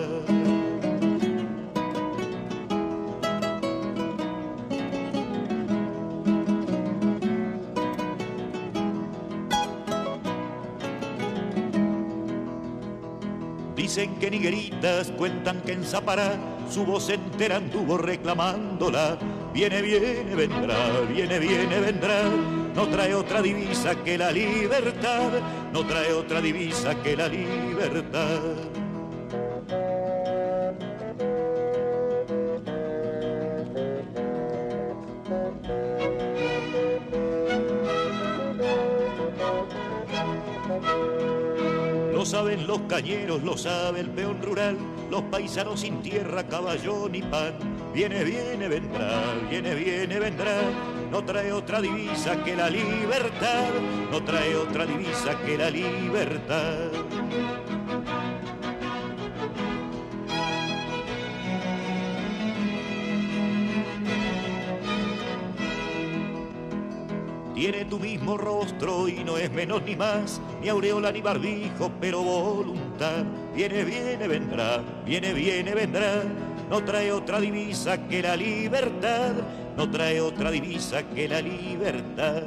Dicen 13.75 14.19
que 14.19 14.31
nigueritas 14.31 15.11
cuentan 15.13 15.63
que 15.63 15.73
en 15.73 15.85
Zapará 15.85 16.39
su 16.69 16.85
voz 16.85 17.09
entera 17.09 17.57
anduvo 17.57 17.97
reclamándola. 17.97 19.38
Viene, 19.59 19.83
viene, 19.83 20.37
vendrá, 20.37 21.01
viene, 21.13 21.41
viene, 21.41 21.81
vendrá. 21.81 22.31
No 22.77 22.87
trae 22.87 23.13
otra 23.13 23.43
divisa 23.43 23.93
que 24.05 24.17
la 24.17 24.31
libertad, 24.31 25.33
no 25.73 25.85
trae 25.85 26.13
otra 26.13 26.41
divisa 26.41 26.95
que 27.03 27.17
la 27.17 27.27
libertad. 27.27 28.39
Lo 42.13 42.25
saben 42.25 42.65
los 42.69 42.81
cañeros, 42.83 43.43
lo 43.43 43.59
sabe 43.59 44.01
el 44.03 44.11
peón 44.11 44.41
rural, 44.41 44.77
los 45.11 45.23
paisanos 45.23 45.81
sin 45.81 46.03
tierra, 46.03 46.47
caballo 46.47 47.09
ni 47.09 47.23
pan. 47.23 47.55
Viene, 47.95 48.25
viene, 48.25 48.69
vendrá, 48.69 49.35
viene, 49.49 49.75
viene, 49.75 50.19
vendrá. 50.19 50.61
No 51.11 51.25
trae 51.25 51.53
otra 51.53 51.81
divisa 51.81 52.43
que 52.45 52.55
la 52.55 52.69
libertad, 52.69 53.71
no 54.11 54.23
trae 54.23 54.55
otra 54.57 54.85
divisa 54.85 55.39
que 55.45 55.57
la 55.57 55.71
libertad. 55.71 56.91
Tiene 67.55 67.85
tu 67.87 67.99
mismo 67.99 68.37
rostro 68.37 69.09
y 69.09 69.25
no 69.25 69.37
es 69.37 69.51
menos 69.51 69.83
ni 69.83 69.97
más, 69.97 70.41
ni 70.61 70.69
aureola 70.69 71.11
ni 71.11 71.21
barbijo, 71.21 71.91
pero 72.01 72.23
voluntad. 72.23 73.25
Viene, 73.59 73.83
viene, 73.83 74.29
vendrá, 74.29 74.85
viene, 75.05 75.33
viene, 75.33 75.75
vendrá. 75.75 76.23
No 76.71 76.85
trae 76.85 77.11
otra 77.11 77.41
divisa 77.41 77.99
que 78.07 78.23
la 78.23 78.37
libertad, 78.37 79.33
no 79.77 79.91
trae 79.91 80.21
otra 80.21 80.53
divisa 80.53 81.03
que 81.03 81.27
la 81.27 81.41
libertad. 81.41 82.45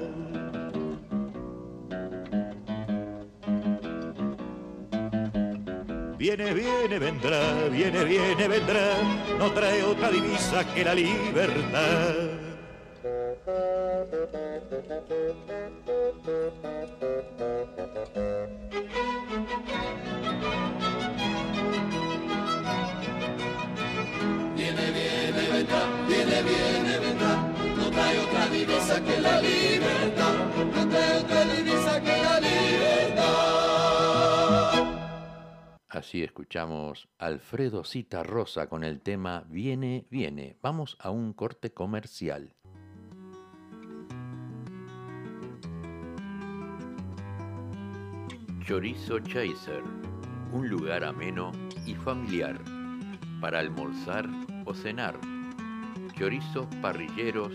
Viene, 6.18 6.54
viene, 6.54 6.98
vendrá, 6.98 7.56
viene, 7.70 8.06
viene, 8.06 8.48
vendrá. 8.48 8.94
No 9.38 9.52
trae 9.52 9.84
otra 9.84 10.10
divisa 10.12 10.64
que 10.74 10.86
la 10.86 10.96
libertad. 10.96 12.16
Así 36.12 36.24
escuchamos 36.24 37.08
Alfredo 37.20 37.86
Cita 37.86 38.22
Rosa 38.22 38.68
con 38.68 38.84
el 38.84 39.00
tema 39.00 39.46
Viene, 39.48 40.08
viene. 40.10 40.58
Vamos 40.62 40.98
a 41.00 41.10
un 41.10 41.32
corte 41.32 41.72
comercial. 41.72 42.54
Chorizo 48.66 49.20
Chaser, 49.20 49.84
un 50.52 50.68
lugar 50.68 51.06
ameno 51.06 51.54
y 51.86 51.96
familiar 51.96 52.60
para 53.40 53.60
almorzar 53.60 54.28
o 54.66 54.74
cenar. 54.74 55.18
Chorizos 56.18 56.68
parrilleros, 56.82 57.54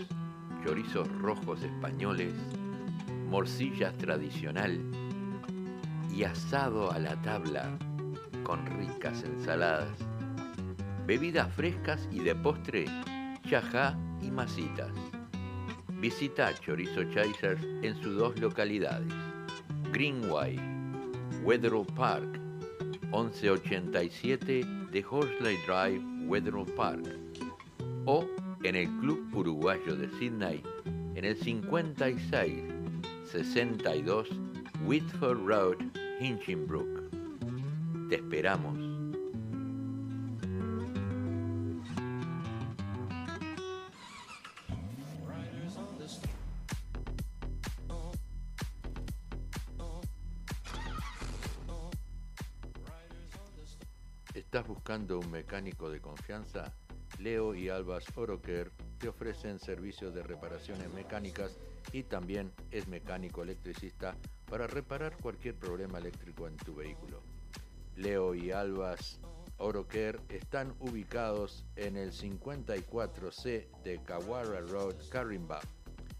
chorizos 0.65 1.07
rojos 1.19 1.61
españoles, 1.61 2.33
morcillas 3.29 3.95
tradicional 3.99 4.81
y 6.11 6.23
asado 6.23 6.91
a 6.91 6.97
la 6.97 7.21
tabla 7.21 7.77
con 8.47 8.65
ricas 8.65 9.23
ensaladas. 9.23 9.89
Bebidas 11.05 11.53
frescas 11.53 12.07
y 12.13 12.19
de 12.19 12.33
postre, 12.33 12.85
chajá 13.45 13.99
y 14.21 14.31
masitas. 14.31 14.91
Visita 15.99 16.53
Chorizo 16.61 17.03
Chasers 17.13 17.61
en 17.83 18.01
sus 18.01 18.15
dos 18.15 18.39
localidades. 18.39 19.13
Greenway, 19.91 20.57
Weatherall 21.43 21.85
Park, 21.87 22.39
1187 23.11 24.65
de 24.91 25.05
Horsley 25.09 25.57
Drive, 25.67 26.01
Weatherall 26.25 26.71
Park. 26.73 27.05
O 28.05 28.25
en 28.63 28.77
el 28.77 28.87
Club 28.99 29.27
Uruguayo 29.35 29.93
de 29.97 30.07
Sydney, 30.17 30.63
en 31.15 31.25
el 31.25 31.35
56 31.35 32.63
62 33.29 34.29
Whitford 34.85 35.45
Road, 35.45 35.77
Hinchinbrook. 36.21 36.96
Te 38.09 38.15
esperamos. 38.15 38.79
¿Estás 54.33 54.65
buscando 54.65 55.19
un 55.19 55.29
mecánico 55.29 55.89
de 55.89 55.99
confianza? 55.99 56.73
Leo 57.19 57.53
y 57.53 57.67
Albas 57.67 58.05
Oroker 58.15 58.71
te 58.99 59.09
ofrecen 59.09 59.59
servicios 59.59 60.13
de 60.13 60.23
reparaciones 60.23 60.89
mecánicas 60.93 61.57
y 61.91 62.03
también 62.03 62.53
es 62.71 62.87
mecánico 62.87 63.43
electricista 63.43 64.15
para 64.49 64.65
reparar 64.65 65.17
cualquier 65.17 65.55
problema 65.55 65.97
eléctrico 65.97 66.47
en 66.47 66.55
tu 66.55 66.75
vehículo. 66.75 67.36
Leo 67.97 68.33
y 68.35 68.51
Albas 68.51 69.19
Oroker 69.57 70.21
están 70.29 70.75
ubicados 70.79 71.65
en 71.75 71.97
el 71.97 72.11
54C 72.11 73.67
de 73.83 74.03
Kawara 74.03 74.61
Road, 74.61 74.95
Carimba 75.09 75.59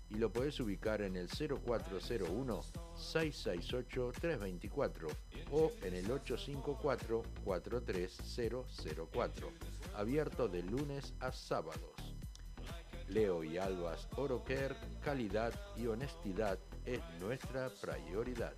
y 0.10 0.16
lo 0.16 0.32
puedes 0.32 0.60
ubicar 0.60 1.04
en 1.04 1.16
el 1.16 1.30
0401 1.30 2.62
668 2.96 4.12
324 4.20 5.08
o 5.52 5.72
en 5.84 5.94
el 5.94 6.10
854 6.10 7.22
43004 7.44 9.52
abierto 9.96 10.48
de 10.48 10.64
lunes 10.64 11.14
a 11.20 11.32
sábados. 11.32 11.94
Leo 13.08 13.44
y 13.44 13.60
Albas 13.60 14.08
Oroker, 14.16 14.76
calidad 15.02 15.54
y 15.78 15.86
honestidad 15.88 16.58
es 16.86 17.02
nuestra 17.20 17.70
prioridad. 17.70 18.56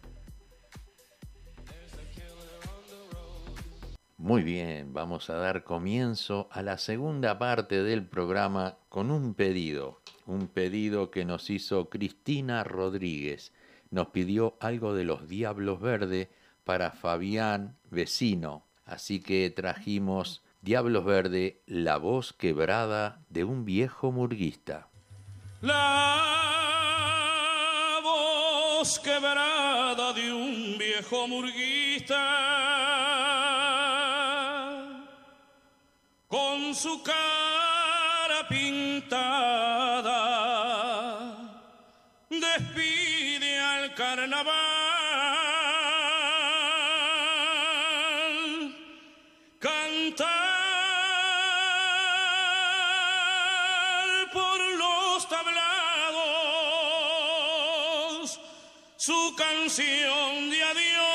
Muy 4.20 4.44
bien, 4.44 4.92
vamos 4.92 5.30
a 5.30 5.36
dar 5.36 5.64
comienzo 5.64 6.50
a 6.52 6.62
la 6.62 6.78
segunda 6.78 7.40
parte 7.40 7.84
del 7.84 8.06
programa 8.06 8.76
con 8.90 9.12
un 9.12 9.34
pedido, 9.34 10.02
un 10.26 10.50
pedido 10.50 11.10
que 11.10 11.24
nos 11.24 11.50
hizo 11.50 11.88
Cristina 11.90 12.66
Rodríguez. 12.66 13.54
Nos 13.92 14.08
pidió 14.08 14.58
algo 14.60 14.94
de 14.94 15.06
los 15.06 15.30
Diablos 15.30 15.80
Verde 15.80 16.30
para 16.66 16.92
Fabián 16.92 17.78
Vecino, 17.92 18.66
así 18.86 19.22
que 19.22 19.50
trajimos 19.52 20.44
Diablos 20.62 21.06
Verde, 21.06 21.62
la 21.66 21.96
voz 21.96 22.34
quebrada 22.34 23.22
de 23.30 23.46
un 23.46 23.64
viejo 23.64 24.12
murguista. 24.12 24.90
La 25.62 26.82
voz 28.04 29.00
quebrada 29.00 30.12
de 30.12 30.34
un 30.34 30.78
viejo 30.78 31.26
murguista 31.26 32.60
su 36.80 37.04
cara 37.04 38.48
pintada 38.48 40.15
despide 42.30 43.60
al 43.60 43.94
carnaval 43.96 44.54
cantar 49.60 50.30
por 54.32 54.60
los 54.78 55.28
tablados 55.28 55.60
su 58.96 59.36
canción 59.36 60.50
de 60.50 60.63
adiós, 60.63 61.09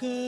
de 0.00 0.06
aquel 0.06 0.23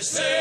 vio 0.00 0.37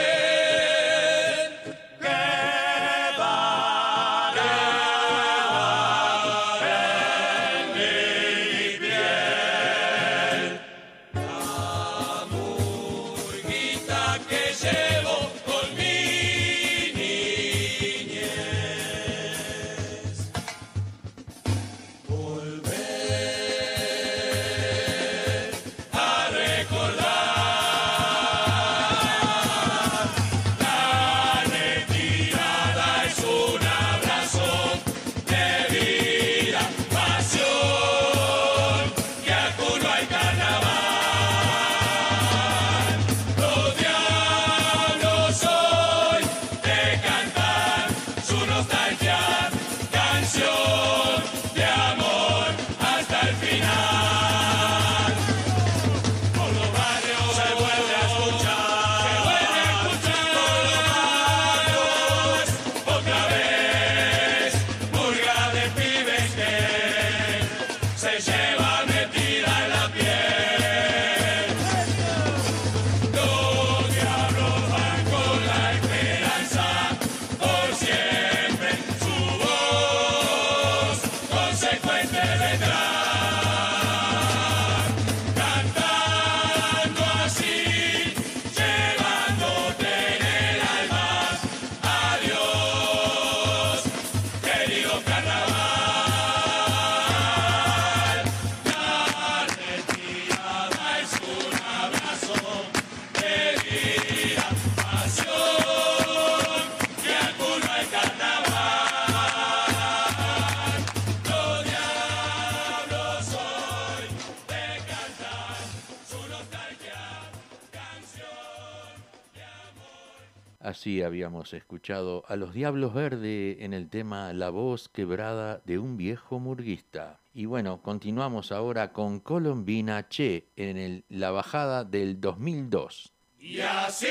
Así 120.67 121.01
habíamos 121.01 121.53
escuchado 121.53 122.25
a 122.27 122.35
los 122.35 122.53
Diablos 122.53 122.93
Verde 122.93 123.63
en 123.63 123.73
el 123.73 123.89
tema 123.89 124.33
La 124.33 124.49
voz 124.49 124.89
quebrada 124.89 125.61
de 125.63 125.79
un 125.79 125.95
viejo 125.95 126.39
murguista. 126.39 127.21
Y 127.33 127.45
bueno, 127.45 127.81
continuamos 127.81 128.51
ahora 128.51 128.91
con 128.91 129.21
Colombina 129.21 130.09
Che 130.09 130.49
en 130.57 130.75
el, 130.75 131.05
la 131.07 131.31
bajada 131.31 131.85
del 131.85 132.19
2002. 132.19 133.13
Y 133.39 133.61
así 133.61 134.07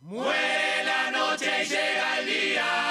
muere 0.00 0.84
la 0.86 1.10
noche 1.10 1.50
y 1.64 1.66
llega 1.66 2.18
el 2.18 2.26
día. 2.26 2.90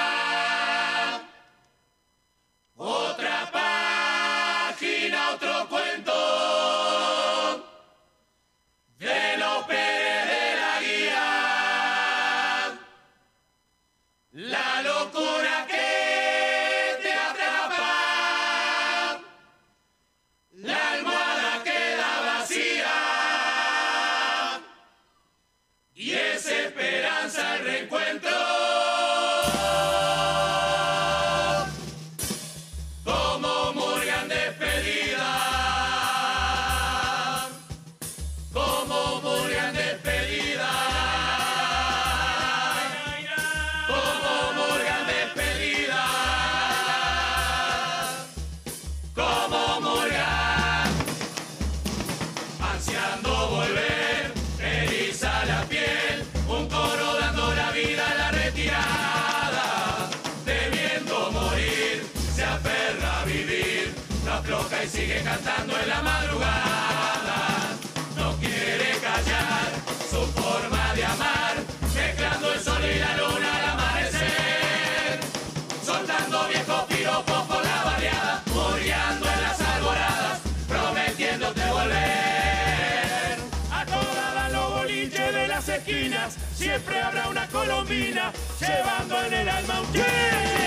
colombina, 87.60 88.32
llevando 88.58 89.22
en 89.22 89.34
el 89.34 89.48
alma 89.48 89.80
un 89.80 89.92
yeah. 89.92 90.59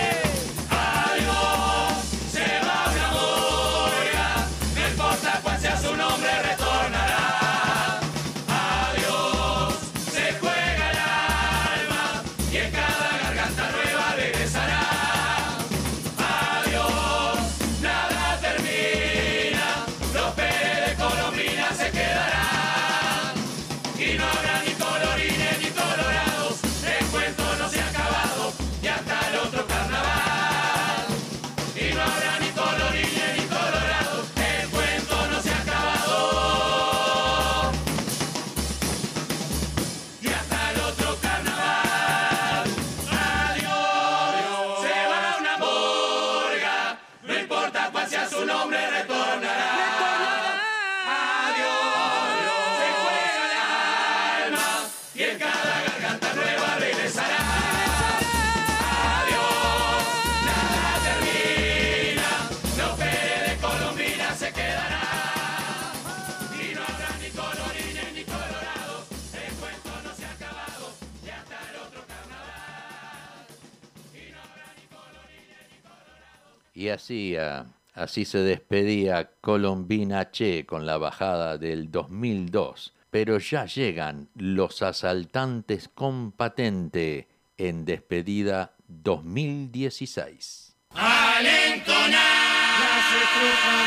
así 77.93 78.25
se 78.25 78.39
despedía 78.39 79.31
Colombina 79.41 80.31
Che 80.31 80.65
con 80.65 80.85
la 80.85 80.97
bajada 80.97 81.57
del 81.57 81.91
2002, 81.91 82.93
pero 83.09 83.39
ya 83.39 83.65
llegan 83.65 84.29
los 84.35 84.81
asaltantes 84.81 85.89
con 85.89 86.31
patente 86.31 87.27
en 87.57 87.83
despedida 87.85 88.73
2016. 88.87 90.75
Las 90.95 91.43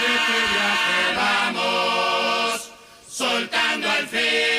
de 0.01 0.07
este 0.17 0.39
viaje 0.53 0.99
vamos, 1.17 2.71
soltando 3.07 3.87
al 3.91 4.07
fin. 4.07 4.56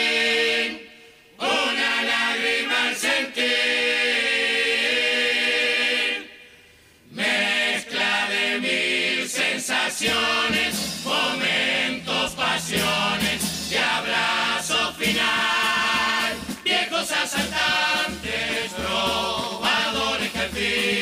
vacaciones, 9.97 11.01
momentos, 11.03 12.31
pasiones 12.33 13.69
de 13.69 13.79
abrazo 13.79 14.93
final. 14.93 16.35
Viejos 16.63 17.11
asaltantes, 17.11 18.71
robadores, 18.77 20.31
jardín. 20.33 20.96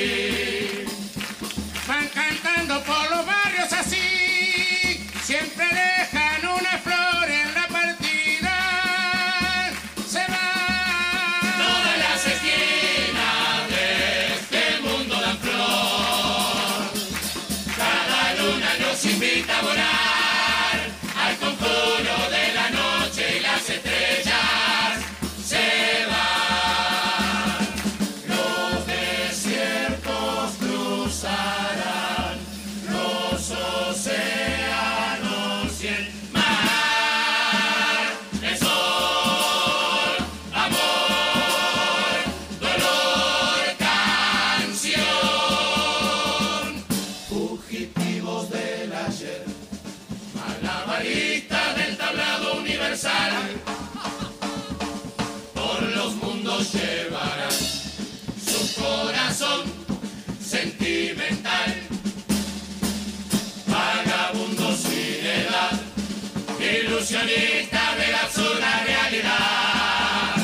ilusionista 67.15 67.95
de 67.95 68.11
la 68.11 68.21
absurda 68.21 68.83
realidad, 68.83 70.35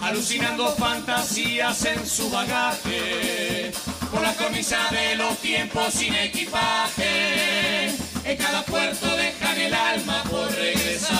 alucinando 0.00 0.72
fantasías 0.76 1.84
en 1.86 2.06
su 2.06 2.30
bagaje, 2.30 3.72
por 4.12 4.22
la 4.22 4.32
cornisa 4.34 4.78
de 4.90 5.16
los 5.16 5.36
tiempos 5.38 5.92
sin 5.94 6.14
equipaje, 6.14 7.88
en 8.24 8.36
cada 8.36 8.62
puerto 8.62 9.06
dejan 9.16 9.58
el 9.60 9.74
alma 9.74 10.22
por 10.30 10.50
regresar. 10.54 11.16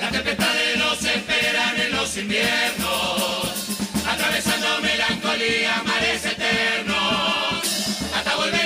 La 0.00 0.10
tempestad 0.10 0.54
de 0.54 0.76
los 0.76 1.04
esperan 1.04 1.80
en 1.80 1.92
los 1.92 2.16
inviernos, 2.16 3.54
atravesando 4.08 4.80
melancolía, 4.82 5.82
mares 5.84 6.24
eternos, 6.24 7.64
hasta 8.14 8.36
volver 8.36 8.63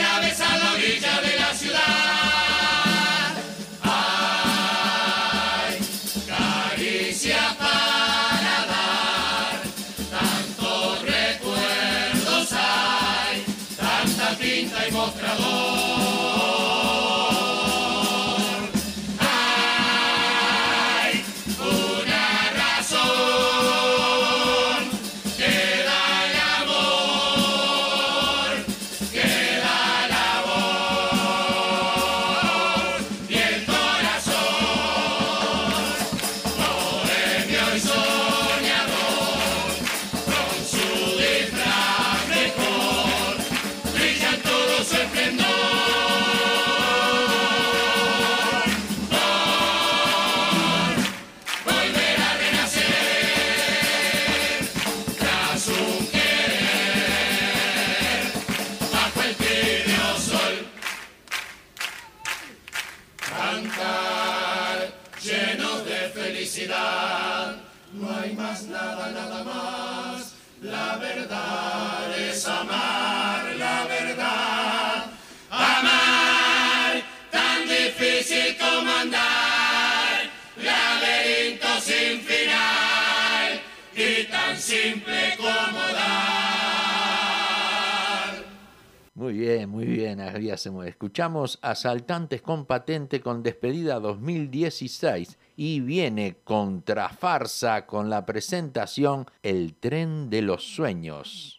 escuchamos 91.19 91.59
Asaltantes 91.63 92.43
con 92.43 92.65
Patente 92.65 93.21
con 93.21 93.43
Despedida 93.43 93.99
2016 93.99 95.37
y 95.57 95.81
viene 95.81 96.37
contra 96.45 97.09
farsa 97.09 97.87
con 97.87 98.09
la 98.09 98.25
presentación 98.25 99.27
El 99.43 99.75
tren 99.75 100.31
de 100.31 100.43
los 100.43 100.63
sueños. 100.63 101.58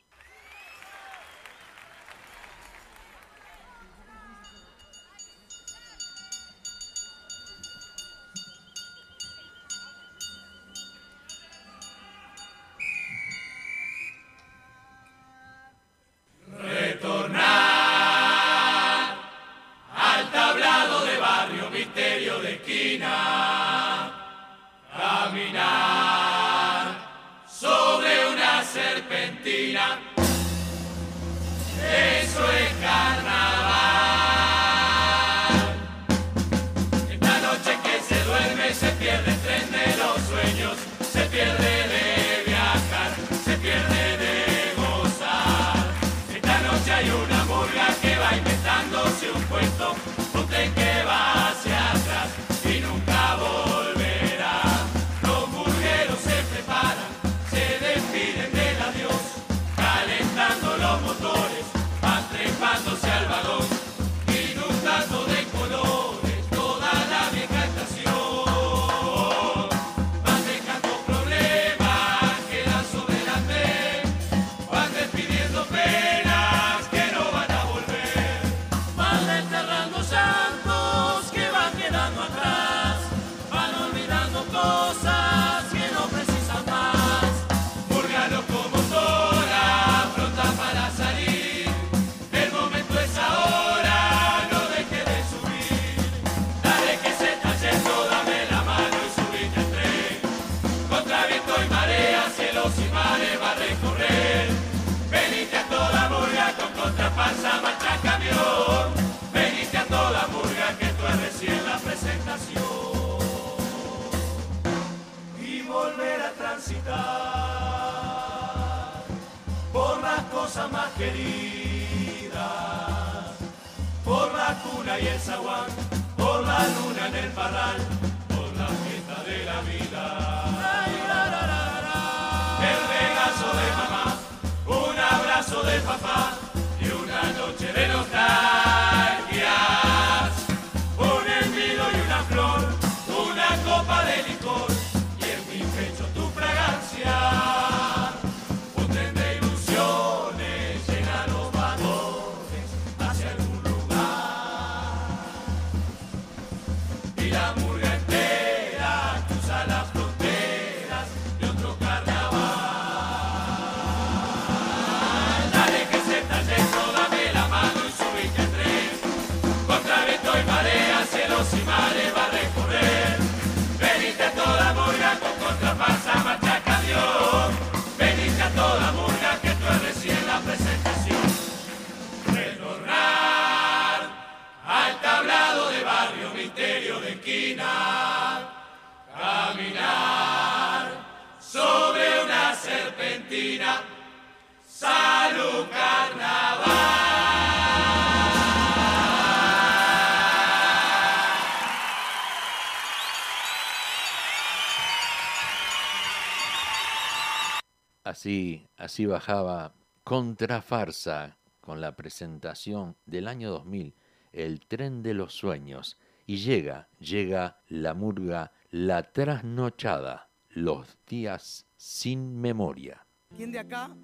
Así, 208.19 208.67
así 208.75 209.05
bajaba 209.05 209.71
Contrafarsa 210.03 211.37
con 211.61 211.79
la 211.79 211.95
presentación 211.95 212.97
del 213.05 213.29
año 213.29 213.49
2000, 213.49 213.95
El 214.33 214.59
tren 214.59 215.01
de 215.01 215.13
los 215.13 215.33
sueños, 215.33 215.97
y 216.25 216.35
llega, 216.35 216.89
llega 216.99 217.61
la 217.69 217.93
murga, 217.93 218.51
la 218.71 219.03
trasnochada, 219.03 220.27
los 220.49 220.97
días 221.07 221.65
sin 221.77 222.41
memoria. 222.41 223.07
¿Quién 223.37 223.53
de 223.53 223.59
acá 223.59 223.95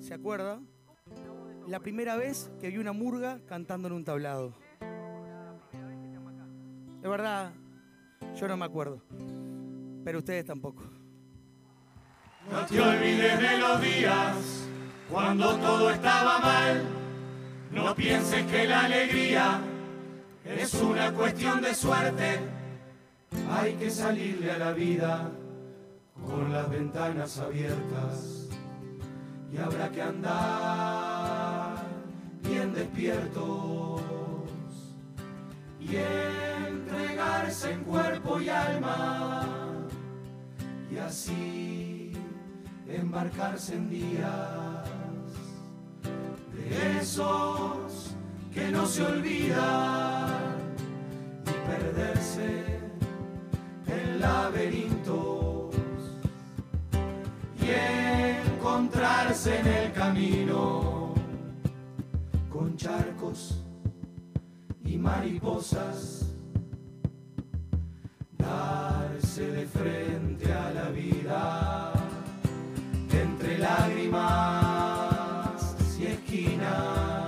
se 0.00 0.14
acuerda 0.14 0.60
la 1.68 1.78
primera 1.78 2.16
vez 2.16 2.50
que 2.60 2.70
vi 2.70 2.78
una 2.78 2.92
murga 2.92 3.40
cantando 3.46 3.86
en 3.86 3.94
un 3.94 4.04
tablado? 4.04 4.52
De 7.00 7.08
verdad, 7.08 7.52
yo 8.34 8.48
no 8.48 8.56
me 8.56 8.64
acuerdo, 8.64 9.00
pero 10.02 10.18
ustedes 10.18 10.44
tampoco. 10.44 10.97
No 12.50 12.64
te 12.66 12.80
olvides 12.80 13.40
de 13.40 13.58
los 13.58 13.80
días 13.80 14.36
cuando 15.10 15.56
todo 15.56 15.90
estaba 15.90 16.38
mal. 16.38 16.84
No 17.70 17.94
pienses 17.94 18.46
que 18.46 18.66
la 18.66 18.84
alegría 18.84 19.60
es 20.44 20.74
una 20.74 21.12
cuestión 21.12 21.60
de 21.60 21.74
suerte. 21.74 22.40
Hay 23.50 23.74
que 23.74 23.90
salirle 23.90 24.52
a 24.52 24.58
la 24.58 24.72
vida 24.72 25.30
con 26.26 26.52
las 26.52 26.70
ventanas 26.70 27.38
abiertas 27.38 28.48
y 29.52 29.58
habrá 29.58 29.90
que 29.90 30.02
andar 30.02 31.84
bien 32.42 32.72
despiertos 32.72 34.02
y 35.80 35.96
entregarse 35.96 37.72
en 37.72 37.84
cuerpo 37.84 38.40
y 38.40 38.48
alma 38.48 39.46
y 40.90 40.96
así 40.98 41.77
embarcarse 42.88 43.74
en 43.74 43.90
días 43.90 44.88
de 46.54 46.98
esos 47.00 48.14
que 48.52 48.68
no 48.70 48.86
se 48.86 49.04
olvidan 49.04 50.56
y 51.46 51.68
perderse 51.68 52.64
en 53.86 54.20
laberintos 54.20 55.74
y 57.60 57.70
encontrarse 58.50 59.60
en 59.60 59.66
el 59.66 59.92
camino 59.92 61.14
con 62.50 62.76
charcos 62.76 63.62
y 64.84 64.96
mariposas 64.96 66.24
darse 68.38 69.50
de 69.50 69.66
frente 69.66 70.52
a 70.52 70.70
la 70.70 70.88
vida 70.88 71.87
lágrimas 73.58 74.26
y 75.98 76.06
esquinas 76.06 77.26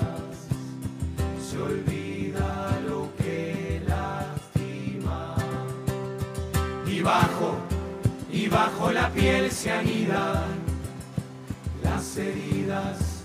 se 1.41 1.59
olvida 1.61 2.81
lo 2.89 3.11
que 3.17 3.83
lastima. 3.87 5.35
Y 6.87 7.03
bajo 7.03 7.57
y 8.33 8.49
bajo 8.49 8.93
la 8.93 9.11
piel 9.11 9.51
se 9.51 9.73
anidan 9.73 10.45
las 11.83 12.17
heridas 12.17 13.25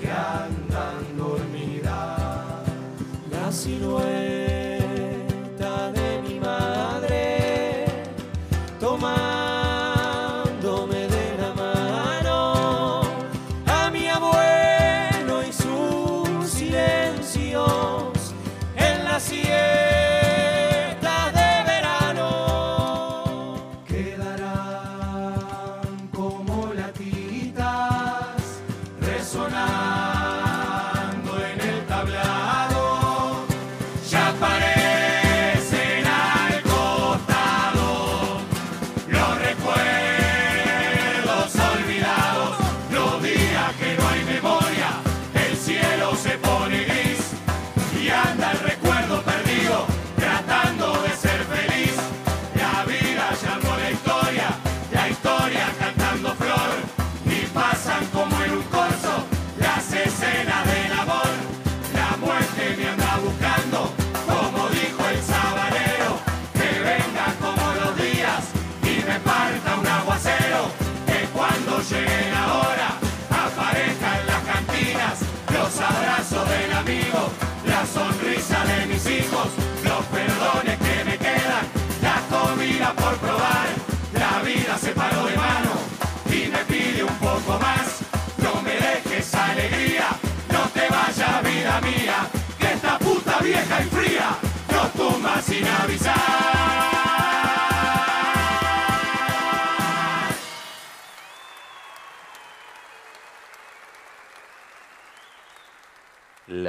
que 0.00 0.10
andan 0.10 1.16
dormidas. 1.16 2.66
La 3.30 3.52
silueta 3.52 4.59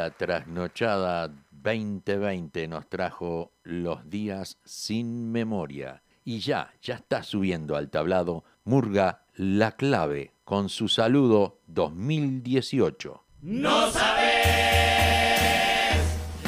La 0.02 0.10
trasnochada 0.10 1.32
2020 1.52 2.68
nos 2.68 2.90
trajo 2.90 3.52
los 3.62 4.10
días 4.10 4.58
sin 4.66 5.32
memoria. 5.32 6.02
Y 6.24 6.40
ya, 6.40 6.74
ya 6.82 6.96
está 6.96 7.22
subiendo 7.22 7.76
al 7.76 7.92
tablado 7.92 8.44
Murga 8.64 9.26
La 9.36 9.74
Clave 9.74 10.34
con 10.44 10.70
su 10.70 10.88
saludo 10.88 11.60
2018. 11.68 13.24
No 13.44 13.92
sabes 13.92 14.42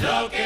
lo 0.02 0.32
que 0.32 0.43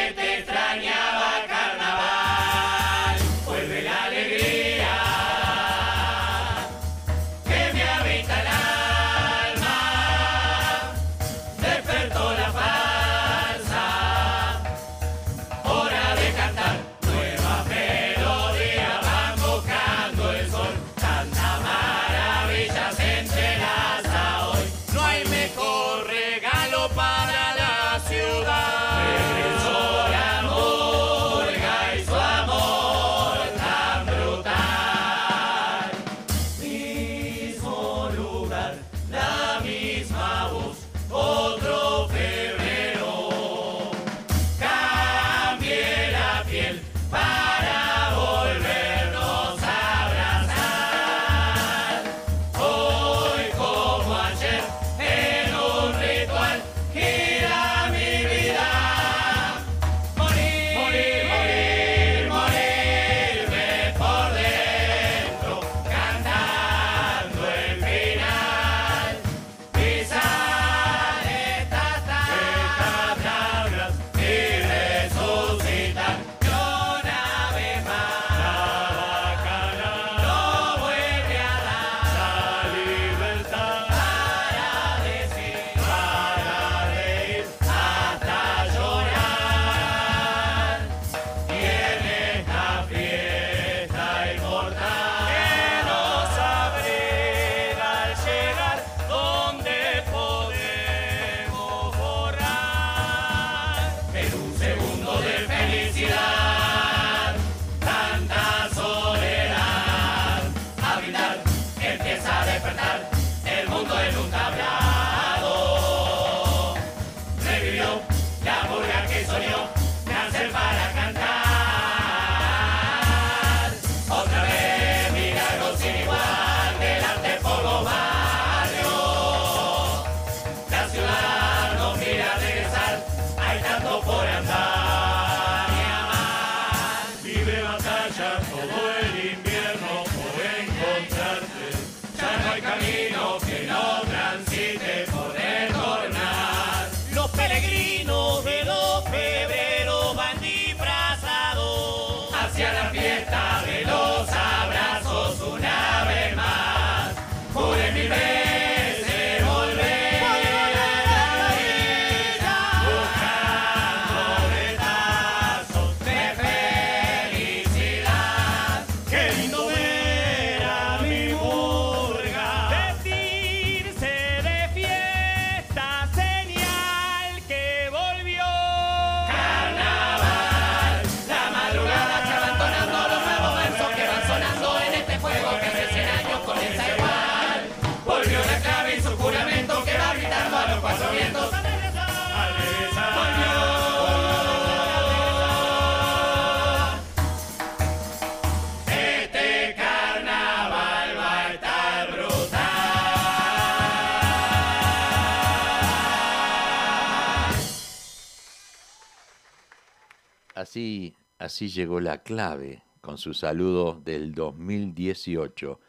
Así, 210.57 211.15
así 211.37 211.69
llegó 211.69 211.99
la 211.99 212.23
clave 212.23 212.81
con 213.01 213.19
su 213.19 213.35
saludo 213.35 214.01
del 214.03 214.33
2018. 214.33 215.79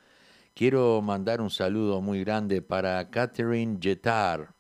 Quiero 0.53 1.01
mandar 1.01 1.41
un 1.41 1.49
saludo 1.49 2.03
muy 2.03 2.23
grande 2.23 2.61
para 2.61 3.09
Catherine 3.09 3.79
Jetar, 3.81 4.55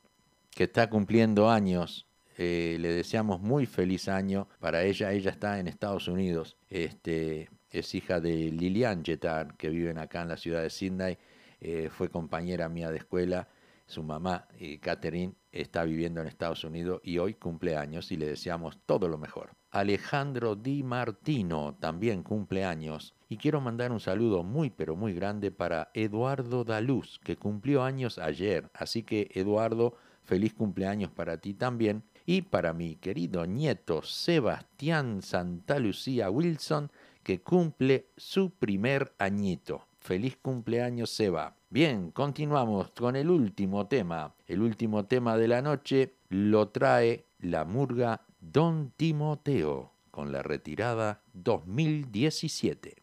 que 0.50 0.64
está 0.64 0.88
cumpliendo 0.88 1.50
años. 1.50 2.06
Eh, 2.38 2.78
le 2.80 2.88
deseamos 2.88 3.42
muy 3.42 3.66
feliz 3.66 4.09
año 4.09 4.48
para 4.61 4.82
ella. 4.82 5.12
Ella 5.12 5.30
está 5.30 5.59
en 5.59 5.68
Estados 5.68 6.09
Unidos. 6.09 6.56
Este, 6.70 7.50
es 7.70 7.94
hija 7.94 8.18
de 8.18 8.50
Lilian 8.50 9.04
Jetar, 9.04 9.59
que 9.59 9.68
viven 9.68 9.98
acá 9.98 10.22
en 10.22 10.28
la 10.28 10.38
ciudad 10.38 10.62
de 10.62 10.70
Sydney. 10.70 11.18
Eh, 11.61 11.90
fue 11.92 12.09
compañera 12.09 12.70
mía 12.70 12.90
de 12.90 12.96
escuela. 12.96 13.46
Su 13.84 14.02
mamá, 14.02 14.48
eh, 14.59 14.78
Catherine, 14.80 15.34
está 15.52 15.84
viviendo 15.84 16.22
en 16.22 16.28
Estados 16.28 16.64
Unidos 16.64 17.02
y 17.04 17.18
hoy 17.18 17.34
cumple 17.34 17.76
años 17.76 18.11
y 18.11 18.16
le 18.16 18.24
deseamos 18.24 18.78
todo 18.86 19.06
lo 19.06 19.18
mejor. 19.18 19.57
Alejandro 19.71 20.57
Di 20.57 20.83
Martino 20.83 21.77
también 21.79 22.23
cumple 22.23 22.64
años 22.64 23.14
y 23.29 23.37
quiero 23.37 23.61
mandar 23.61 23.93
un 23.93 24.01
saludo 24.01 24.43
muy 24.43 24.71
pero 24.71 24.97
muy 24.97 25.12
grande 25.12 25.51
para 25.51 25.91
Eduardo 25.93 26.64
Daluz 26.64 27.19
que 27.19 27.37
cumplió 27.37 27.83
años 27.83 28.19
ayer. 28.19 28.71
Así 28.73 29.03
que 29.03 29.31
Eduardo, 29.35 29.97
feliz 30.25 30.55
cumpleaños 30.55 31.11
para 31.11 31.39
ti 31.39 31.55
también 31.55 32.03
y 32.25 32.43
para 32.43 32.73
mi 32.73 32.97
querido 32.97 33.47
nieto 33.47 34.03
Sebastián 34.03 35.23
Santa 35.23 35.79
Lucía 35.79 36.31
Wilson 36.31 36.91
que 37.23 37.43
cumple 37.43 38.09
su 38.16 38.51
primer 38.51 39.12
añito. 39.19 39.87
Feliz 39.99 40.39
cumpleaños 40.41 41.11
Seba. 41.11 41.57
Bien, 41.69 42.11
continuamos 42.12 42.91
con 42.93 43.16
el 43.16 43.29
último 43.29 43.87
tema. 43.87 44.35
El 44.47 44.62
último 44.62 45.05
tema 45.05 45.37
de 45.37 45.49
la 45.49 45.61
noche 45.61 46.14
lo 46.31 46.69
trae 46.69 47.27
la 47.41 47.66
murga 47.66 48.23
Don 48.41 48.93
Timoteo 48.97 49.95
con 50.11 50.32
la 50.32 50.43
retirada 50.43 51.22
2017. 51.32 52.97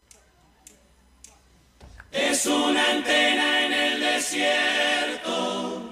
Es 2.12 2.46
una 2.46 2.90
antena 2.90 3.66
en 3.66 3.72
el 3.72 4.00
desierto, 4.00 5.82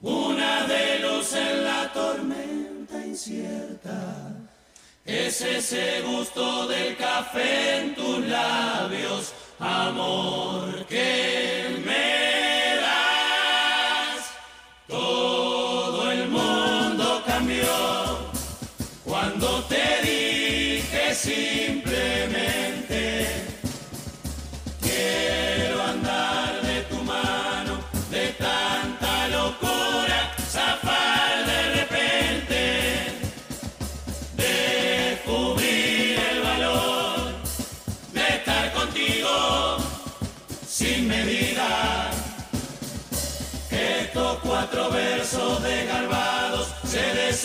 una 0.00 0.66
de 0.66 0.98
luz 1.00 1.34
en 1.34 1.64
la 1.64 1.92
tormenta 1.92 3.04
incierta. 3.04 4.34
Es 5.04 5.40
ese 5.42 6.00
gusto 6.02 6.66
del 6.66 6.96
café 6.96 7.80
en 7.80 7.94
tus 7.94 8.26
labios, 8.26 9.34
amor 9.58 10.86
que 10.86 11.82
me 11.84 12.33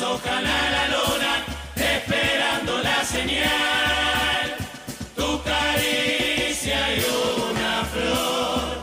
deshojan 0.10 0.45
a 0.45 0.70
la 0.72 0.88
luna, 0.88 1.45
esperando 1.76 2.82
la 2.82 3.03
señal. 3.03 4.55
Tu 5.16 5.43
caricia 5.43 6.95
y 6.95 7.05
una 7.51 7.86
flor, 7.86 8.82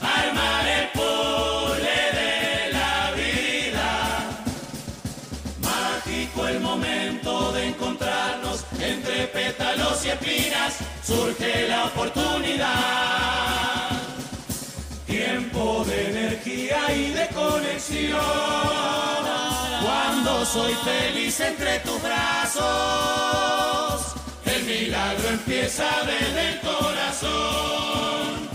armar 0.00 0.66
el 0.66 0.88
puzzle 0.96 1.98
de 2.20 2.72
la 2.72 3.12
vida. 3.12 3.90
Mágico 5.60 6.48
el 6.48 6.60
momento 6.60 7.52
de 7.52 7.68
encontrarnos 7.68 8.64
entre 8.80 9.26
pétalos 9.26 10.04
y 10.04 10.08
espinas, 10.10 10.78
surge 11.04 11.68
la 11.68 11.84
oportunidad. 11.86 12.76
Tiempo 15.06 15.84
de 15.86 16.08
energía 16.08 16.94
y 16.94 17.10
de 17.10 17.28
conexión. 17.28 19.15
Cuando 20.06 20.46
soy 20.46 20.72
feliz 20.84 21.40
entre 21.40 21.80
tus 21.80 22.00
brazos, 22.00 22.64
el 24.44 24.62
milagro 24.62 25.30
empieza 25.30 25.84
desde 26.06 26.50
el 26.50 26.60
corazón. 26.60 28.48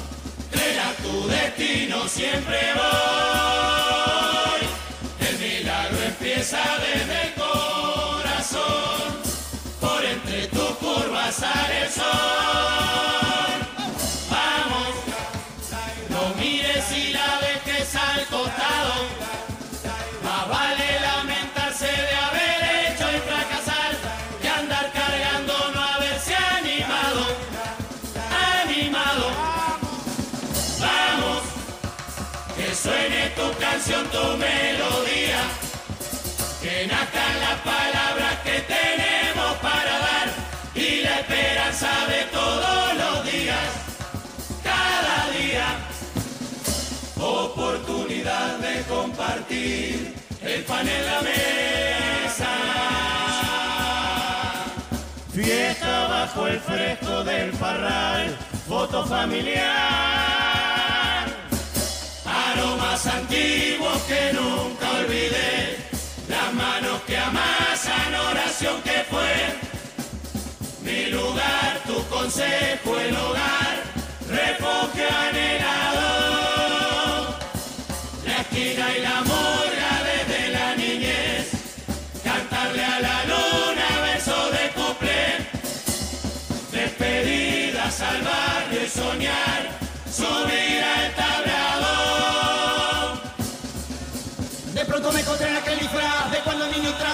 Crea 0.50 0.96
tu 1.04 1.28
destino, 1.28 2.08
siempre 2.08 2.58
voy. 2.74 4.62
El 5.28 5.40
milagro 5.40 6.02
empieza 6.02 6.62
desde 6.88 7.22
el 7.22 7.34
corazón. 7.34 9.20
Por 9.82 10.06
entre 10.06 10.48
tus 10.48 10.72
curvas 10.78 11.36
sale 11.36 11.82
el 11.84 11.90
sol. 11.90 12.06
Vamos, 14.30 14.88
no 16.12 16.34
mires 16.42 16.86
si 16.86 17.12
la 17.12 17.40
dejes 17.42 17.94
al 17.94 18.26
costado. 18.28 19.12
Canción, 33.72 34.06
tu 34.08 34.38
melodía. 34.38 35.42
Que 36.62 36.88
nazcan 36.88 37.40
las 37.40 37.58
palabras 37.62 38.36
que 38.44 38.58
tenemos 38.76 39.52
para 39.62 39.94
dar 40.08 40.28
y 40.76 41.02
la 41.02 41.20
esperanza 41.20 41.92
de 42.08 42.22
todos 42.38 42.94
los 43.02 43.32
días. 43.32 43.68
Cada 44.64 45.18
día 45.38 45.68
oportunidad 47.20 48.58
de 48.60 48.84
compartir 48.84 50.16
el 50.42 50.64
pan 50.64 50.88
en 50.88 51.06
la 51.06 51.22
mesa. 51.22 52.54
Fiesta 55.34 56.08
bajo 56.08 56.48
el 56.48 56.60
fresco 56.60 57.24
del 57.24 57.52
parral, 57.52 58.38
foto 58.68 59.06
familiar. 59.06 60.61
Aromas 62.92 63.08
antiguos 63.08 64.02
que 64.02 64.34
nunca 64.34 64.92
olvidé, 65.00 65.78
las 66.28 66.54
manos 66.54 67.02
que 67.08 67.16
amasan, 67.18 68.14
oración 68.16 68.82
que 68.82 69.06
fue. 69.10 69.56
Mi 70.84 71.06
lugar, 71.06 71.80
tu 71.88 72.04
consejo, 72.08 73.00
el 73.00 73.16
hogar, 73.16 73.84
refugio 74.28 75.08
anhelado. 75.30 76.10
La 78.26 78.42
esquina 78.42 78.98
y 78.98 79.02
la 79.02 79.22
morga 79.22 80.04
desde 80.12 80.50
la 80.50 80.76
niñez, 80.76 81.50
cantarle 82.26 82.84
a 82.84 83.00
la 83.00 83.24
luna 83.24 84.02
besos 84.04 84.52
de 84.52 84.70
cuplé, 84.76 85.48
despedidas 86.74 88.02
al 88.02 88.22
barrio 88.22 88.84
y 88.86 88.90
soñar, 88.90 89.81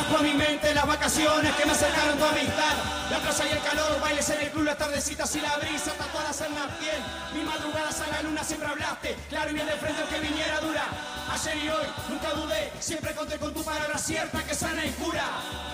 el 0.10 0.24
niño 0.24 0.38
trajo 0.38 0.46
a 0.46 0.47
las 0.64 0.88
vacaciones 0.88 1.56
que 1.56 1.66
me 1.66 1.72
acercaron 1.72 2.18
tu 2.18 2.26
amistad. 2.26 2.76
La 3.10 3.20
plaza 3.20 3.46
y 3.48 3.52
el 3.52 3.62
calor, 3.62 4.02
bailes 4.02 4.30
en 4.30 4.42
el 4.42 4.50
club, 4.50 4.66
las 4.66 4.78
tardecitas 4.78 5.34
y 5.36 5.42
la 5.42 5.58
brisa, 5.58 5.92
tatuadas 5.94 6.42
en 6.42 6.56
la 6.56 6.68
piel. 6.80 7.02
Mis 7.34 7.46
madrugadas 7.46 8.02
a 8.02 8.08
la 8.08 8.22
luna 8.24 8.44
siempre 8.44 8.68
hablaste, 8.68 9.16
claro 9.30 9.52
y 9.52 9.54
bien 9.54 9.68
de 9.68 9.74
frente 9.74 10.02
aunque 10.02 10.20
viniera 10.20 10.60
dura. 10.60 10.84
Ayer 11.32 11.58
y 11.58 11.70
hoy 11.70 11.86
nunca 12.10 12.30
dudé, 12.32 12.72
siempre 12.80 13.14
conté 13.14 13.38
con 13.38 13.54
tu 13.54 13.64
palabra 13.64 13.98
cierta 13.98 14.44
que 14.44 14.56
sana 14.56 14.86
y 14.86 14.90
cura. 14.92 15.24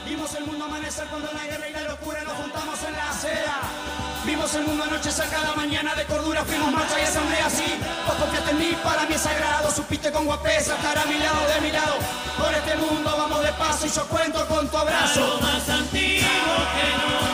Vimos 0.05 0.33
el 0.35 0.45
mundo 0.45 0.65
amanecer 0.65 1.07
cuando 1.07 1.31
la 1.31 1.43
guerra 1.45 1.69
y 1.69 1.73
la 1.73 1.81
locura 1.81 2.23
nos 2.23 2.33
juntamos 2.33 2.83
en 2.83 2.93
la 2.93 3.09
acera. 3.09 3.61
Vimos 4.25 4.53
el 4.55 4.65
mundo 4.65 4.83
anochecer 4.83 5.27
cada 5.29 5.53
mañana 5.53 5.95
de 5.95 6.05
cordura, 6.05 6.45
fuimos 6.45 6.71
marcha 6.71 6.99
y 6.99 7.03
asamblea 7.03 7.45
así. 7.45 7.79
Vos 8.05 8.15
confiaste 8.15 8.51
en 8.51 8.59
mí, 8.59 8.77
para 8.83 9.05
mí 9.05 9.15
es 9.15 9.21
sagrado, 9.21 9.71
supiste 9.71 10.11
con 10.11 10.25
guapesa 10.25 10.75
estar 10.75 10.97
a 10.97 11.05
mi 11.05 11.19
lado, 11.19 11.47
de 11.47 11.61
mi 11.61 11.71
lado. 11.71 11.95
Por 12.37 12.53
este 12.53 12.75
mundo 12.77 13.15
vamos 13.17 13.43
de 13.43 13.53
paso 13.53 13.85
y 13.85 13.89
yo 13.89 14.07
cuento 14.07 14.47
con 14.47 14.67
tu 14.73 14.77
abrazo. 14.79 15.23
Algo 15.23 15.41
más 15.41 15.69
antiguo 15.69 16.57
que 16.73 16.87
nunca 16.97 17.32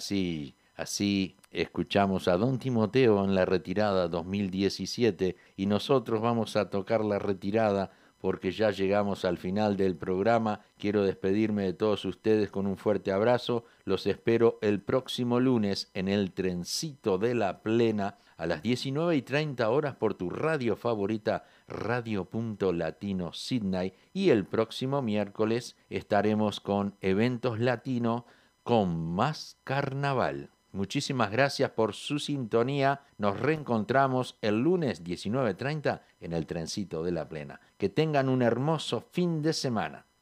así, 0.00 0.54
así 0.76 1.36
escuchamos 1.50 2.26
a 2.26 2.38
Don 2.38 2.58
Timoteo 2.58 3.22
en 3.22 3.34
la 3.34 3.44
retirada 3.44 4.08
2017 4.08 5.36
y 5.58 5.66
nosotros 5.66 6.22
vamos 6.22 6.56
a 6.56 6.70
tocar 6.70 7.04
la 7.04 7.18
retirada 7.18 7.90
porque 8.18 8.50
ya 8.50 8.70
llegamos 8.70 9.26
al 9.26 9.36
final 9.36 9.76
del 9.76 9.96
programa. 9.96 10.60
Quiero 10.78 11.04
despedirme 11.04 11.64
de 11.64 11.74
todos 11.74 12.06
ustedes 12.06 12.50
con 12.50 12.66
un 12.66 12.78
fuerte 12.78 13.12
abrazo. 13.12 13.66
Los 13.84 14.06
espero 14.06 14.58
el 14.62 14.80
próximo 14.80 15.38
lunes 15.38 15.90
en 15.92 16.08
el 16.08 16.32
trencito 16.32 17.18
de 17.18 17.34
la 17.34 17.60
plena 17.60 18.16
a 18.38 18.46
las 18.46 18.62
19 18.62 19.16
y 19.16 19.20
30 19.20 19.68
horas 19.68 19.96
por 19.96 20.14
tu 20.14 20.30
radio 20.30 20.76
favorita 20.76 21.44
Radio 21.68 22.26
Latino 22.72 23.34
Sydney 23.34 23.92
y 24.14 24.30
el 24.30 24.46
próximo 24.46 25.02
miércoles 25.02 25.76
estaremos 25.90 26.60
con 26.60 26.94
eventos 27.02 27.60
latino 27.60 28.24
con 28.62 29.14
más 29.14 29.58
carnaval. 29.64 30.50
Muchísimas 30.72 31.30
gracias 31.32 31.70
por 31.70 31.94
su 31.94 32.18
sintonía. 32.18 33.02
Nos 33.18 33.40
reencontramos 33.40 34.38
el 34.40 34.60
lunes 34.60 35.02
19.30 35.02 36.02
en 36.20 36.32
el 36.32 36.46
trencito 36.46 37.02
de 37.02 37.10
la 37.12 37.28
plena. 37.28 37.60
Que 37.76 37.88
tengan 37.88 38.28
un 38.28 38.42
hermoso 38.42 39.00
fin 39.00 39.42
de 39.42 39.52
semana. 39.52 40.06